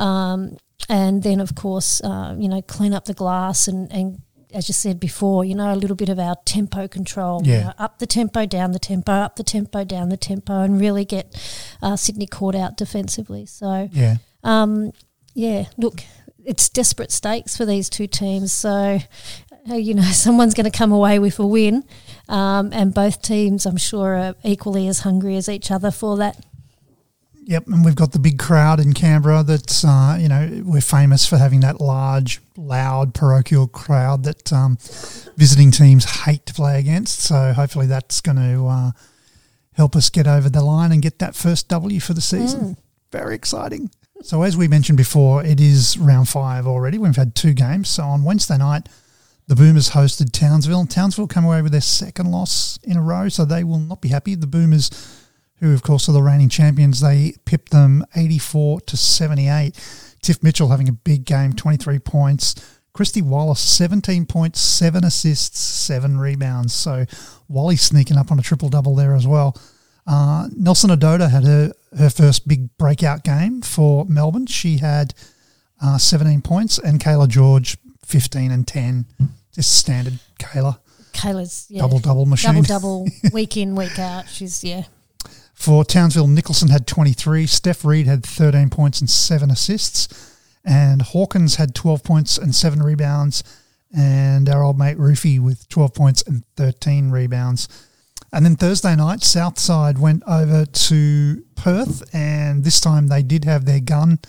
Um, 0.00 0.56
and 0.88 1.22
then 1.22 1.38
of 1.40 1.54
course 1.54 2.00
uh, 2.02 2.34
you 2.36 2.48
know 2.48 2.60
clean 2.62 2.92
up 2.92 3.04
the 3.04 3.14
glass 3.14 3.68
and 3.68 3.92
and 3.92 4.20
as 4.54 4.68
you 4.68 4.72
said 4.74 4.98
before, 4.98 5.44
you 5.44 5.54
know, 5.54 5.72
a 5.72 5.76
little 5.76 5.96
bit 5.96 6.08
of 6.08 6.18
our 6.18 6.36
tempo 6.44 6.88
control. 6.88 7.42
you 7.44 7.52
Yeah. 7.52 7.62
know, 7.64 7.72
up 7.78 7.98
the 7.98 8.06
tempo, 8.06 8.46
down 8.46 8.72
the 8.72 8.78
tempo, 8.78 9.12
up 9.12 9.36
the 9.36 9.42
tempo, 9.44 9.84
down 9.84 10.08
the 10.08 10.16
tempo, 10.16 10.62
and 10.62 10.80
really 10.80 11.04
get 11.04 11.34
uh, 11.82 11.96
Sydney 11.96 12.26
caught 12.26 12.54
out 12.54 12.76
defensively. 12.76 13.44
So, 13.46 13.88
Yeah. 13.92 14.16
um, 14.44 14.92
yeah, 15.34 15.66
look, 15.76 16.02
it's 16.44 16.68
desperate 16.68 17.12
stakes 17.12 17.56
for 17.56 17.66
these 17.66 17.90
two 17.90 18.06
teams. 18.06 18.52
So, 18.52 19.00
you 19.66 19.92
know, 19.94 20.02
someone's 20.12 20.54
going 20.54 20.70
to 20.70 20.76
come 20.76 20.92
away 20.92 21.18
with 21.18 21.38
a 21.38 21.46
win, 21.46 21.84
um, 22.28 22.70
and 22.72 22.94
both 22.94 23.20
teams, 23.20 23.66
I'm 23.66 23.76
sure, 23.76 24.14
are 24.16 24.34
equally 24.42 24.88
as 24.88 25.00
hungry 25.00 25.36
as 25.36 25.48
each 25.48 25.70
other 25.70 25.90
for 25.90 26.16
that. 26.16 26.38
Yep, 27.48 27.68
and 27.68 27.82
we've 27.82 27.94
got 27.94 28.12
the 28.12 28.18
big 28.18 28.38
crowd 28.38 28.78
in 28.78 28.92
Canberra. 28.92 29.42
That's 29.42 29.82
uh, 29.82 30.18
you 30.20 30.28
know 30.28 30.62
we're 30.66 30.82
famous 30.82 31.26
for 31.26 31.38
having 31.38 31.60
that 31.60 31.80
large, 31.80 32.42
loud, 32.58 33.14
parochial 33.14 33.66
crowd 33.66 34.24
that 34.24 34.52
um, 34.52 34.76
visiting 35.34 35.70
teams 35.70 36.04
hate 36.24 36.44
to 36.44 36.52
play 36.52 36.78
against. 36.78 37.20
So 37.20 37.54
hopefully 37.54 37.86
that's 37.86 38.20
going 38.20 38.36
to 38.36 38.66
uh, 38.66 38.90
help 39.72 39.96
us 39.96 40.10
get 40.10 40.26
over 40.26 40.50
the 40.50 40.62
line 40.62 40.92
and 40.92 41.00
get 41.00 41.20
that 41.20 41.34
first 41.34 41.68
W 41.68 42.00
for 42.00 42.12
the 42.12 42.20
season. 42.20 42.76
Very 43.12 43.34
exciting. 43.34 43.90
So 44.20 44.42
as 44.42 44.54
we 44.54 44.68
mentioned 44.68 44.98
before, 44.98 45.42
it 45.42 45.58
is 45.58 45.96
round 45.96 46.28
five 46.28 46.66
already. 46.66 46.98
We've 46.98 47.16
had 47.16 47.34
two 47.34 47.54
games. 47.54 47.88
So 47.88 48.02
on 48.02 48.24
Wednesday 48.24 48.58
night, 48.58 48.90
the 49.46 49.56
Boomers 49.56 49.88
hosted 49.92 50.32
Townsville. 50.32 50.84
Townsville 50.84 51.28
come 51.28 51.46
away 51.46 51.62
with 51.62 51.72
their 51.72 51.80
second 51.80 52.30
loss 52.30 52.78
in 52.82 52.98
a 52.98 53.02
row, 53.02 53.30
so 53.30 53.46
they 53.46 53.64
will 53.64 53.78
not 53.78 54.02
be 54.02 54.08
happy. 54.08 54.34
The 54.34 54.46
Boomers 54.46 54.90
who 55.60 55.74
of 55.74 55.82
course 55.82 56.08
are 56.08 56.12
the 56.12 56.22
reigning 56.22 56.48
champions. 56.48 57.00
They 57.00 57.34
pipped 57.44 57.70
them 57.70 58.04
84 58.16 58.80
to 58.82 58.96
78. 58.96 59.74
Tiff 60.22 60.42
Mitchell 60.42 60.68
having 60.68 60.88
a 60.88 60.92
big 60.92 61.24
game, 61.24 61.52
23 61.52 61.98
points. 62.00 62.54
Kristy 62.94 63.22
Wallace, 63.22 63.60
17 63.60 64.26
points, 64.26 64.60
7 64.60 65.04
assists, 65.04 65.60
7 65.60 66.18
rebounds. 66.18 66.74
So 66.74 67.04
Wally 67.46 67.76
sneaking 67.76 68.16
up 68.16 68.32
on 68.32 68.38
a 68.38 68.42
triple 68.42 68.68
double 68.68 68.96
there 68.96 69.14
as 69.14 69.26
well. 69.26 69.56
Uh, 70.06 70.48
Nelson 70.56 70.90
Ododa 70.90 71.30
had 71.30 71.44
her, 71.44 71.72
her 71.96 72.10
first 72.10 72.48
big 72.48 72.76
breakout 72.78 73.22
game 73.24 73.60
for 73.60 74.04
Melbourne. 74.06 74.46
She 74.46 74.78
had 74.78 75.14
uh, 75.80 75.98
17 75.98 76.40
points, 76.42 76.78
and 76.78 76.98
Cayla 76.98 77.28
George, 77.28 77.76
15 78.04 78.50
and 78.50 78.66
10. 78.66 79.04
Just 79.54 79.76
standard 79.78 80.18
Cayla. 80.40 80.78
Cayla's 81.12 81.66
yeah, 81.68 81.82
Double 81.82 81.98
double 81.98 82.26
machine. 82.26 82.54
double 82.54 82.62
double 82.62 83.06
week 83.32 83.56
in 83.56 83.74
week 83.74 83.98
out. 83.98 84.28
She's 84.28 84.64
yeah. 84.64 84.84
For 85.58 85.84
Townsville, 85.84 86.28
Nicholson 86.28 86.68
had 86.68 86.86
23. 86.86 87.44
Steph 87.46 87.84
Reid 87.84 88.06
had 88.06 88.24
13 88.24 88.70
points 88.70 89.00
and 89.00 89.10
7 89.10 89.50
assists. 89.50 90.36
And 90.64 91.02
Hawkins 91.02 91.56
had 91.56 91.74
12 91.74 92.04
points 92.04 92.38
and 92.38 92.54
7 92.54 92.80
rebounds. 92.80 93.42
And 93.94 94.48
our 94.48 94.62
old 94.62 94.78
mate 94.78 94.98
Roofy 94.98 95.40
with 95.40 95.68
12 95.68 95.94
points 95.94 96.22
and 96.22 96.44
13 96.56 97.10
rebounds. 97.10 97.68
And 98.32 98.44
then 98.44 98.54
Thursday 98.54 98.94
night, 98.94 99.24
Southside 99.24 99.98
went 99.98 100.22
over 100.28 100.64
to 100.64 101.44
Perth. 101.56 102.08
And 102.14 102.62
this 102.62 102.80
time 102.80 103.08
they 103.08 103.24
did 103.24 103.44
have 103.44 103.64
their 103.64 103.80
gun 103.80 104.20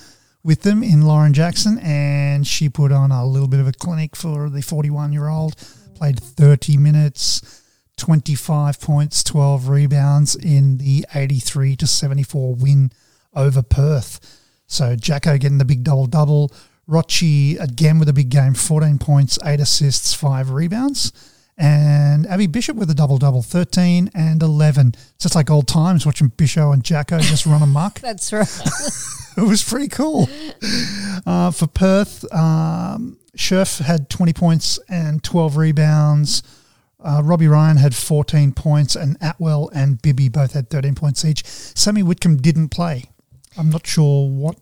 with 0.43 0.63
them 0.63 0.81
in 0.81 1.03
Lauren 1.03 1.33
Jackson. 1.33 1.77
And 1.77 2.47
she 2.47 2.69
put 2.69 2.91
on 2.91 3.11
a 3.11 3.23
little 3.23 3.47
bit 3.47 3.59
of 3.59 3.67
a 3.67 3.71
clinic 3.71 4.15
for 4.15 4.49
the 4.49 4.63
41 4.63 5.13
year 5.13 5.27
old. 5.27 5.55
Played 5.93 6.19
30 6.19 6.77
minutes. 6.77 7.58
25 7.99 8.79
points, 8.79 9.23
12 9.23 9.69
rebounds 9.69 10.35
in 10.35 10.77
the 10.77 11.05
83 11.13 11.75
to 11.75 11.85
74 11.85 12.55
win 12.55 12.91
over 13.35 13.61
Perth. 13.61 14.39
So 14.65 14.95
Jacko 14.95 15.37
getting 15.37 15.57
the 15.57 15.65
big 15.65 15.83
double 15.83 16.07
double. 16.07 16.51
Rocci 16.89 17.59
again 17.59 17.99
with 17.99 18.09
a 18.09 18.13
big 18.13 18.29
game, 18.29 18.55
14 18.55 18.97
points, 18.97 19.37
8 19.45 19.59
assists, 19.59 20.13
5 20.15 20.49
rebounds. 20.49 21.11
And 21.55 22.25
Abby 22.25 22.47
Bishop 22.47 22.77
with 22.77 22.89
a 22.89 22.95
double 22.95 23.17
double, 23.17 23.41
13 23.41 24.11
and 24.15 24.41
11. 24.41 24.93
It's 24.95 25.23
just 25.23 25.35
like 25.35 25.51
old 25.51 25.67
times 25.67 26.05
watching 26.05 26.29
Bisho 26.29 26.73
and 26.73 26.83
Jacko 26.83 27.19
just 27.19 27.45
run 27.45 27.61
amok. 27.61 27.99
That's 27.99 28.31
right. 28.31 28.47
it 29.37 29.41
was 29.41 29.61
pretty 29.63 29.89
cool. 29.89 30.29
Uh, 31.25 31.51
for 31.51 31.67
Perth, 31.67 32.23
um, 32.33 33.17
Scherf 33.35 33.81
had 33.81 34.09
20 34.09 34.33
points 34.33 34.79
and 34.87 35.21
12 35.21 35.57
rebounds. 35.57 36.43
Uh, 37.01 37.21
Robbie 37.23 37.47
Ryan 37.47 37.77
had 37.77 37.95
14 37.95 38.51
points, 38.53 38.95
and 38.95 39.17
Atwell 39.21 39.69
and 39.73 40.01
Bibby 40.01 40.27
both 40.29 40.53
had 40.53 40.69
13 40.69 40.95
points 40.95 41.23
each. 41.23 41.45
Sami 41.45 42.03
Whitcomb 42.03 42.37
didn't 42.37 42.69
play. 42.69 43.05
I'm 43.57 43.69
not 43.69 43.87
sure 43.87 44.29
what 44.29 44.57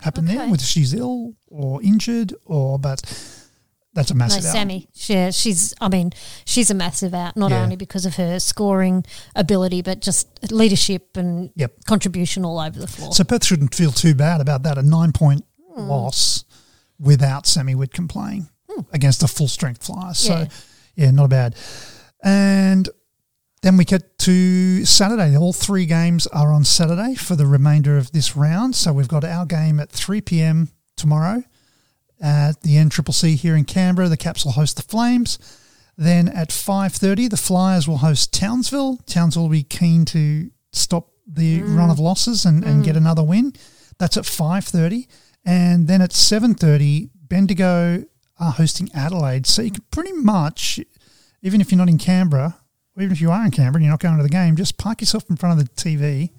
happened 0.00 0.28
there, 0.28 0.48
whether 0.48 0.62
she's 0.62 0.92
ill 0.92 1.34
or 1.46 1.80
injured, 1.82 2.34
or 2.44 2.78
but 2.78 3.00
that's 3.94 4.10
a 4.10 4.14
No, 4.14 4.18
massive 4.18 4.44
out. 4.44 4.52
Sami. 4.52 4.88
Yeah, 5.06 5.30
she's. 5.30 5.72
I 5.80 5.88
mean, 5.88 6.12
she's 6.44 6.70
a 6.70 6.74
massive 6.74 7.14
out. 7.14 7.36
Not 7.36 7.52
Yeah. 7.52 7.62
only 7.62 7.76
because 7.76 8.04
of 8.06 8.16
her 8.16 8.38
scoring 8.40 9.04
ability, 9.36 9.82
but 9.82 10.00
just 10.00 10.26
leadership 10.52 11.16
and 11.16 11.50
Yep. 11.56 11.84
contribution 11.86 12.44
all 12.44 12.58
over 12.58 12.78
the 12.78 12.86
floor. 12.88 13.12
So 13.14 13.22
Perth 13.24 13.44
shouldn't 13.44 13.74
feel 13.74 13.92
too 13.92 14.14
bad 14.14 14.40
about 14.40 14.62
that. 14.64 14.78
A 14.78 14.82
nine 14.82 15.12
point 15.12 15.44
Hmm. 15.76 15.88
loss 15.88 16.44
without 16.98 17.46
Sami 17.46 17.74
Whitcomb 17.76 18.08
playing 18.08 18.48
against 18.92 19.22
a 19.22 19.28
full 19.28 19.48
strength 19.48 19.84
flyer. 19.84 20.14
So, 20.14 20.40
Yeah. 20.40 20.48
Yeah. 20.98 21.10
not 21.10 21.30
bad. 21.30 21.56
And 22.22 22.88
then 23.62 23.76
we 23.76 23.84
get 23.84 24.18
to 24.20 24.84
Saturday. 24.84 25.36
All 25.36 25.52
three 25.52 25.86
games 25.86 26.26
are 26.28 26.52
on 26.52 26.64
Saturday 26.64 27.14
for 27.14 27.36
the 27.36 27.46
remainder 27.46 27.96
of 27.96 28.12
this 28.12 28.36
round. 28.36 28.76
So 28.76 28.92
we've 28.92 29.08
got 29.08 29.24
our 29.24 29.46
game 29.46 29.80
at 29.80 29.90
3 29.90 30.20
p.m. 30.20 30.68
tomorrow 30.96 31.42
at 32.20 32.62
the 32.62 32.76
NCCC 32.76 33.36
here 33.36 33.56
in 33.56 33.64
Canberra. 33.64 34.08
The 34.08 34.16
Caps 34.16 34.44
will 34.44 34.52
host 34.52 34.76
the 34.76 34.82
Flames. 34.82 35.38
Then 35.96 36.28
at 36.28 36.50
5.30, 36.50 37.30
the 37.30 37.36
Flyers 37.36 37.88
will 37.88 37.98
host 37.98 38.32
Townsville. 38.32 38.98
Townsville 39.06 39.44
will 39.44 39.50
be 39.50 39.64
keen 39.64 40.04
to 40.06 40.50
stop 40.72 41.10
the 41.26 41.60
mm. 41.60 41.76
run 41.76 41.90
of 41.90 41.98
losses 41.98 42.44
and, 42.44 42.64
and 42.64 42.84
get 42.84 42.94
mm. 42.94 42.98
another 42.98 43.24
win. 43.24 43.52
That's 43.98 44.16
at 44.16 44.24
5.30. 44.24 45.08
And 45.44 45.88
then 45.88 46.00
at 46.00 46.10
7.30, 46.10 47.10
Bendigo 47.28 48.04
are 48.40 48.52
hosting 48.52 48.88
Adelaide. 48.94 49.46
So 49.46 49.62
you 49.62 49.70
can 49.70 49.84
pretty 49.90 50.12
much, 50.12 50.80
even 51.42 51.60
if 51.60 51.70
you're 51.70 51.78
not 51.78 51.88
in 51.88 51.98
Canberra, 51.98 52.56
even 52.96 53.12
if 53.12 53.20
you 53.20 53.30
are 53.30 53.44
in 53.44 53.50
Canberra 53.50 53.76
and 53.76 53.84
you're 53.84 53.92
not 53.92 54.00
going 54.00 54.16
to 54.16 54.22
the 54.22 54.28
game, 54.28 54.56
just 54.56 54.76
park 54.78 55.00
yourself 55.00 55.24
in 55.30 55.36
front 55.36 55.60
of 55.60 55.66
the 55.66 55.72
TV 55.74 56.30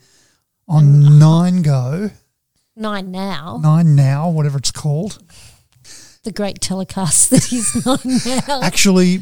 on 0.68 1.18
Nine 1.20 1.62
Go, 1.62 2.12
Nine 2.76 3.12
now. 3.12 3.60
Nine 3.62 3.96
Now, 3.96 4.30
whatever 4.30 4.58
it's 4.58 4.72
called. 4.72 5.22
The 6.24 6.32
great 6.32 6.62
telecast 6.62 7.30
that 7.32 7.52
is 7.52 7.86
nine 7.86 8.20
now. 8.48 8.62
Actually, 8.62 9.20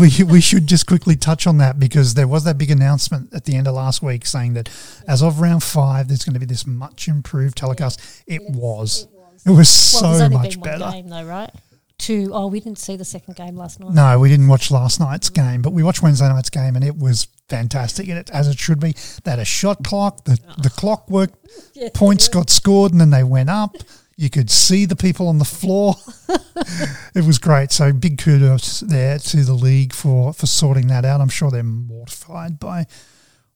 we 0.00 0.10
we 0.24 0.40
should 0.40 0.66
just 0.66 0.86
quickly 0.86 1.16
touch 1.16 1.46
on 1.46 1.58
that 1.58 1.78
because 1.78 2.14
there 2.14 2.28
was 2.28 2.44
that 2.44 2.58
big 2.58 2.70
announcement 2.70 3.32
at 3.32 3.44
the 3.44 3.54
end 3.56 3.66
of 3.68 3.74
last 3.74 4.02
week 4.02 4.26
saying 4.26 4.54
that 4.54 4.68
as 5.08 5.22
of 5.22 5.40
round 5.40 5.62
five, 5.62 6.08
there's 6.08 6.24
going 6.24 6.34
to 6.34 6.40
be 6.40 6.46
this 6.46 6.66
much 6.66 7.08
improved 7.08 7.56
telecast. 7.58 8.00
It 8.26 8.42
was. 8.50 9.06
It 9.44 9.50
was 9.50 9.56
Well, 9.56 9.64
so 9.64 10.08
there's 10.08 10.20
only 10.22 10.36
much 10.36 10.60
better. 10.60 10.90
game 10.90 11.08
though, 11.08 11.24
right? 11.24 11.50
To. 11.98 12.30
Oh, 12.32 12.46
we 12.48 12.60
didn't 12.60 12.78
see 12.78 12.96
the 12.96 13.04
second 13.04 13.36
game 13.36 13.56
last 13.56 13.80
night. 13.80 13.92
No, 13.92 14.18
we 14.18 14.28
didn't 14.28 14.48
watch 14.48 14.70
last 14.70 15.00
night's 15.00 15.30
game, 15.30 15.62
but 15.62 15.72
we 15.72 15.82
watched 15.82 16.02
Wednesday 16.02 16.28
night's 16.28 16.50
game, 16.50 16.76
and 16.76 16.84
it 16.84 16.96
was 16.96 17.26
fantastic, 17.48 18.08
and 18.08 18.18
it, 18.18 18.30
as 18.30 18.48
it 18.48 18.58
should 18.58 18.80
be. 18.80 18.94
They 19.24 19.30
had 19.30 19.40
a 19.40 19.44
shot 19.44 19.82
clock. 19.84 20.24
The 20.24 20.38
the 20.58 20.70
clock 20.70 21.08
worked. 21.10 21.36
Yeah. 21.74 21.90
Points 21.94 22.28
got 22.28 22.48
scored, 22.48 22.92
and 22.92 23.00
then 23.00 23.10
they 23.10 23.22
went 23.22 23.50
up. 23.50 23.76
You 24.16 24.30
could 24.30 24.50
see 24.50 24.86
the 24.86 24.96
people 24.96 25.28
on 25.28 25.38
the 25.38 25.44
floor. 25.44 25.94
it 27.14 27.24
was 27.24 27.38
great. 27.38 27.70
So 27.70 27.92
big 27.92 28.16
kudos 28.16 28.80
there 28.80 29.18
to 29.18 29.44
the 29.44 29.52
league 29.52 29.92
for 29.92 30.32
for 30.32 30.46
sorting 30.46 30.86
that 30.88 31.04
out. 31.04 31.20
I'm 31.20 31.28
sure 31.28 31.50
they're 31.50 31.62
mortified 31.62 32.58
by 32.58 32.86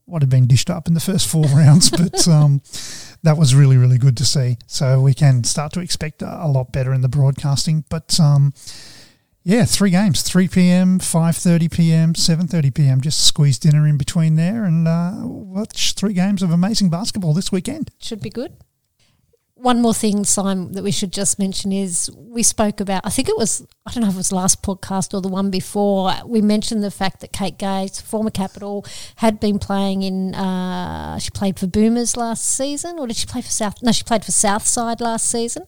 what 0.04 0.20
had 0.22 0.28
been 0.28 0.46
dished 0.46 0.68
up 0.68 0.86
in 0.86 0.94
the 0.94 1.00
first 1.00 1.28
four 1.28 1.44
rounds, 1.54 1.90
but 1.90 2.28
um, 2.28 2.60
that 3.22 3.36
was 3.36 3.54
really 3.54 3.76
really 3.76 3.98
good 3.98 4.16
to 4.18 4.24
see. 4.24 4.58
So 4.66 5.00
we 5.00 5.14
can 5.14 5.44
start 5.44 5.72
to 5.74 5.80
expect 5.80 6.22
a, 6.22 6.48
lot 6.48 6.72
better 6.72 6.92
in 6.92 7.00
the 7.00 7.08
broadcasting. 7.08 7.84
But 7.88 8.18
um, 8.20 8.52
yeah, 9.42 9.64
three 9.64 9.90
games: 9.90 10.22
three 10.22 10.48
p.m., 10.48 10.98
five 10.98 11.36
thirty 11.36 11.68
p.m., 11.68 12.14
seven 12.14 12.46
thirty 12.46 12.70
p.m. 12.70 13.00
Just 13.00 13.26
squeeze 13.26 13.58
dinner 13.58 13.86
in 13.86 13.96
between 13.96 14.36
there, 14.36 14.64
and 14.64 14.86
uh, 14.86 15.12
watch 15.22 15.94
three 15.94 16.12
games 16.12 16.42
of 16.42 16.50
amazing 16.50 16.90
basketball 16.90 17.34
this 17.34 17.50
weekend. 17.52 17.90
should 17.98 18.20
be 18.20 18.30
good. 18.30 18.56
One 19.62 19.82
more 19.82 19.92
thing, 19.92 20.24
Simon, 20.24 20.72
that 20.72 20.82
we 20.82 20.90
should 20.90 21.12
just 21.12 21.38
mention 21.38 21.70
is 21.70 22.10
we 22.16 22.42
spoke 22.42 22.80
about, 22.80 23.02
I 23.04 23.10
think 23.10 23.28
it 23.28 23.36
was, 23.36 23.66
I 23.84 23.92
don't 23.92 24.02
know 24.02 24.08
if 24.08 24.14
it 24.14 24.16
was 24.16 24.32
last 24.32 24.62
podcast 24.62 25.12
or 25.12 25.20
the 25.20 25.28
one 25.28 25.50
before, 25.50 26.12
we 26.24 26.40
mentioned 26.40 26.82
the 26.82 26.90
fact 26.90 27.20
that 27.20 27.32
Kate 27.32 27.58
Gaze, 27.58 28.00
former 28.00 28.30
Capital, 28.30 28.86
had 29.16 29.38
been 29.38 29.58
playing 29.58 30.02
in, 30.02 30.34
uh, 30.34 31.18
she 31.18 31.30
played 31.30 31.58
for 31.58 31.66
Boomers 31.66 32.16
last 32.16 32.44
season, 32.44 32.98
or 32.98 33.06
did 33.06 33.16
she 33.16 33.26
play 33.26 33.42
for 33.42 33.50
South? 33.50 33.82
No, 33.82 33.92
she 33.92 34.02
played 34.02 34.24
for 34.24 34.32
Southside 34.32 35.00
last 35.02 35.30
season. 35.30 35.64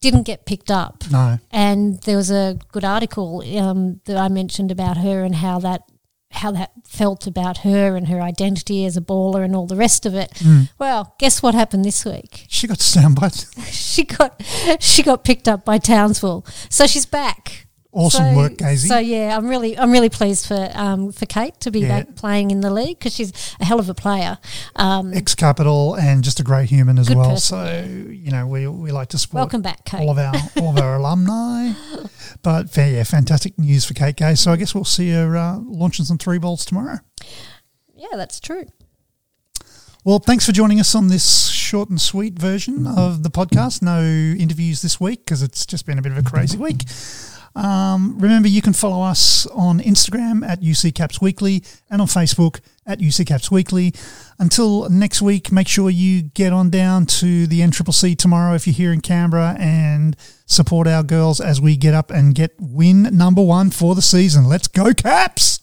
Didn't 0.00 0.24
get 0.24 0.44
picked 0.44 0.70
up. 0.72 1.04
No, 1.12 1.38
And 1.52 2.02
there 2.02 2.16
was 2.16 2.32
a 2.32 2.58
good 2.72 2.82
article 2.84 3.44
um, 3.58 4.00
that 4.06 4.16
I 4.16 4.26
mentioned 4.26 4.72
about 4.72 4.96
her 4.96 5.22
and 5.22 5.36
how 5.36 5.60
that 5.60 5.82
how 6.32 6.50
that 6.52 6.72
felt 6.86 7.26
about 7.26 7.58
her 7.58 7.96
and 7.96 8.08
her 8.08 8.20
identity 8.20 8.84
as 8.84 8.96
a 8.96 9.00
baller 9.00 9.44
and 9.44 9.54
all 9.54 9.66
the 9.66 9.76
rest 9.76 10.06
of 10.06 10.14
it. 10.14 10.30
Mm. 10.34 10.70
Well, 10.78 11.14
guess 11.18 11.42
what 11.42 11.54
happened 11.54 11.84
this 11.84 12.04
week? 12.04 12.46
she 12.48 12.66
got 12.66 12.78
soundbite. 12.78 13.46
She 13.70 14.04
got 14.04 14.42
she 14.80 15.02
got 15.02 15.24
picked 15.24 15.48
up 15.48 15.64
by 15.64 15.78
Townsville, 15.78 16.44
so 16.68 16.86
she's 16.86 17.06
back. 17.06 17.66
Awesome 17.94 18.32
so, 18.32 18.36
work, 18.36 18.52
Gazy. 18.54 18.88
So 18.88 18.98
yeah, 18.98 19.36
I'm 19.36 19.46
really 19.48 19.76
I'm 19.78 19.92
really 19.92 20.08
pleased 20.08 20.46
for 20.46 20.70
um, 20.74 21.12
for 21.12 21.26
Kate 21.26 21.60
to 21.60 21.70
be 21.70 21.80
Yeah. 21.80 21.88
back 22.04 22.16
playing 22.16 22.50
in 22.50 22.60
the 22.62 22.70
league 22.70 22.98
because 22.98 23.14
she's 23.14 23.32
a 23.60 23.66
hell 23.66 23.78
of 23.78 23.88
a 23.90 23.94
player. 23.94 24.38
Um, 24.76 25.12
Ex 25.12 25.34
Capital 25.34 25.94
and 25.94 26.24
just 26.24 26.40
a 26.40 26.42
great 26.42 26.70
human 26.70 26.98
as 26.98 27.14
well. 27.14 27.30
person, 27.30 27.38
so 28.06 28.10
you 28.10 28.30
know 28.30 28.46
we 28.46 28.66
we 28.66 28.92
like 28.92 29.08
to 29.08 29.18
support 29.18 29.40
welcome 29.40 29.60
back, 29.60 29.84
Kate. 29.84 30.00
all 30.00 30.10
of 30.10 30.18
our 30.18 30.32
all 30.56 30.70
of 30.70 30.82
our 30.82 30.96
alumni. 31.00 31.72
But 32.42 32.74
yeah, 32.76 33.02
fantastic 33.04 33.58
news 33.58 33.84
for 33.84 33.92
Kate 33.92 34.16
Gay. 34.16 34.36
So 34.36 34.52
I 34.52 34.56
guess 34.56 34.74
we'll 34.74 34.84
see 34.86 35.10
her 35.10 35.36
uh, 35.36 35.58
launching 35.58 36.06
some 36.06 36.16
three 36.16 36.38
balls 36.38 36.64
tomorrow. 36.64 36.98
yeah, 37.94 38.08
that's 38.14 38.40
true. 38.40 38.64
Well, 40.04 40.18
thanks 40.18 40.46
for 40.46 40.52
joining 40.52 40.80
us 40.80 40.94
on 40.96 41.08
this 41.08 41.48
short 41.50 41.88
and 41.90 42.00
sweet 42.00 42.38
version 42.38 42.86
of 42.88 43.22
the 43.22 43.30
podcast. 43.30 43.82
No 43.82 44.00
interviews 44.02 44.82
this 44.82 44.98
week 44.98 45.24
because 45.26 45.42
it's 45.42 45.64
just 45.64 45.86
been 45.86 45.98
a 45.98 46.02
bit 46.02 46.10
of 46.10 46.18
a 46.18 46.22
crazy 46.22 46.56
week. 46.58 46.82
Um, 47.54 48.18
remember, 48.18 48.48
you 48.48 48.62
can 48.62 48.72
follow 48.72 49.02
us 49.02 49.46
on 49.46 49.80
Instagram 49.80 50.46
at 50.46 50.60
UC 50.60 50.94
Caps 50.94 51.20
Weekly 51.20 51.62
and 51.90 52.00
on 52.00 52.06
Facebook 52.06 52.60
at 52.86 52.98
UC 52.98 53.26
Caps 53.26 53.50
Weekly. 53.50 53.94
Until 54.38 54.88
next 54.88 55.22
week, 55.22 55.52
make 55.52 55.68
sure 55.68 55.90
you 55.90 56.22
get 56.22 56.52
on 56.52 56.70
down 56.70 57.06
to 57.06 57.46
the 57.46 57.60
NCCC 57.60 58.16
tomorrow 58.16 58.54
if 58.54 58.66
you're 58.66 58.74
here 58.74 58.92
in 58.92 59.00
Canberra 59.00 59.56
and 59.58 60.16
support 60.46 60.86
our 60.86 61.02
girls 61.02 61.40
as 61.40 61.60
we 61.60 61.76
get 61.76 61.94
up 61.94 62.10
and 62.10 62.34
get 62.34 62.54
win 62.58 63.02
number 63.16 63.42
one 63.42 63.70
for 63.70 63.94
the 63.94 64.02
season. 64.02 64.44
Let's 64.44 64.68
go, 64.68 64.92
Caps! 64.94 65.61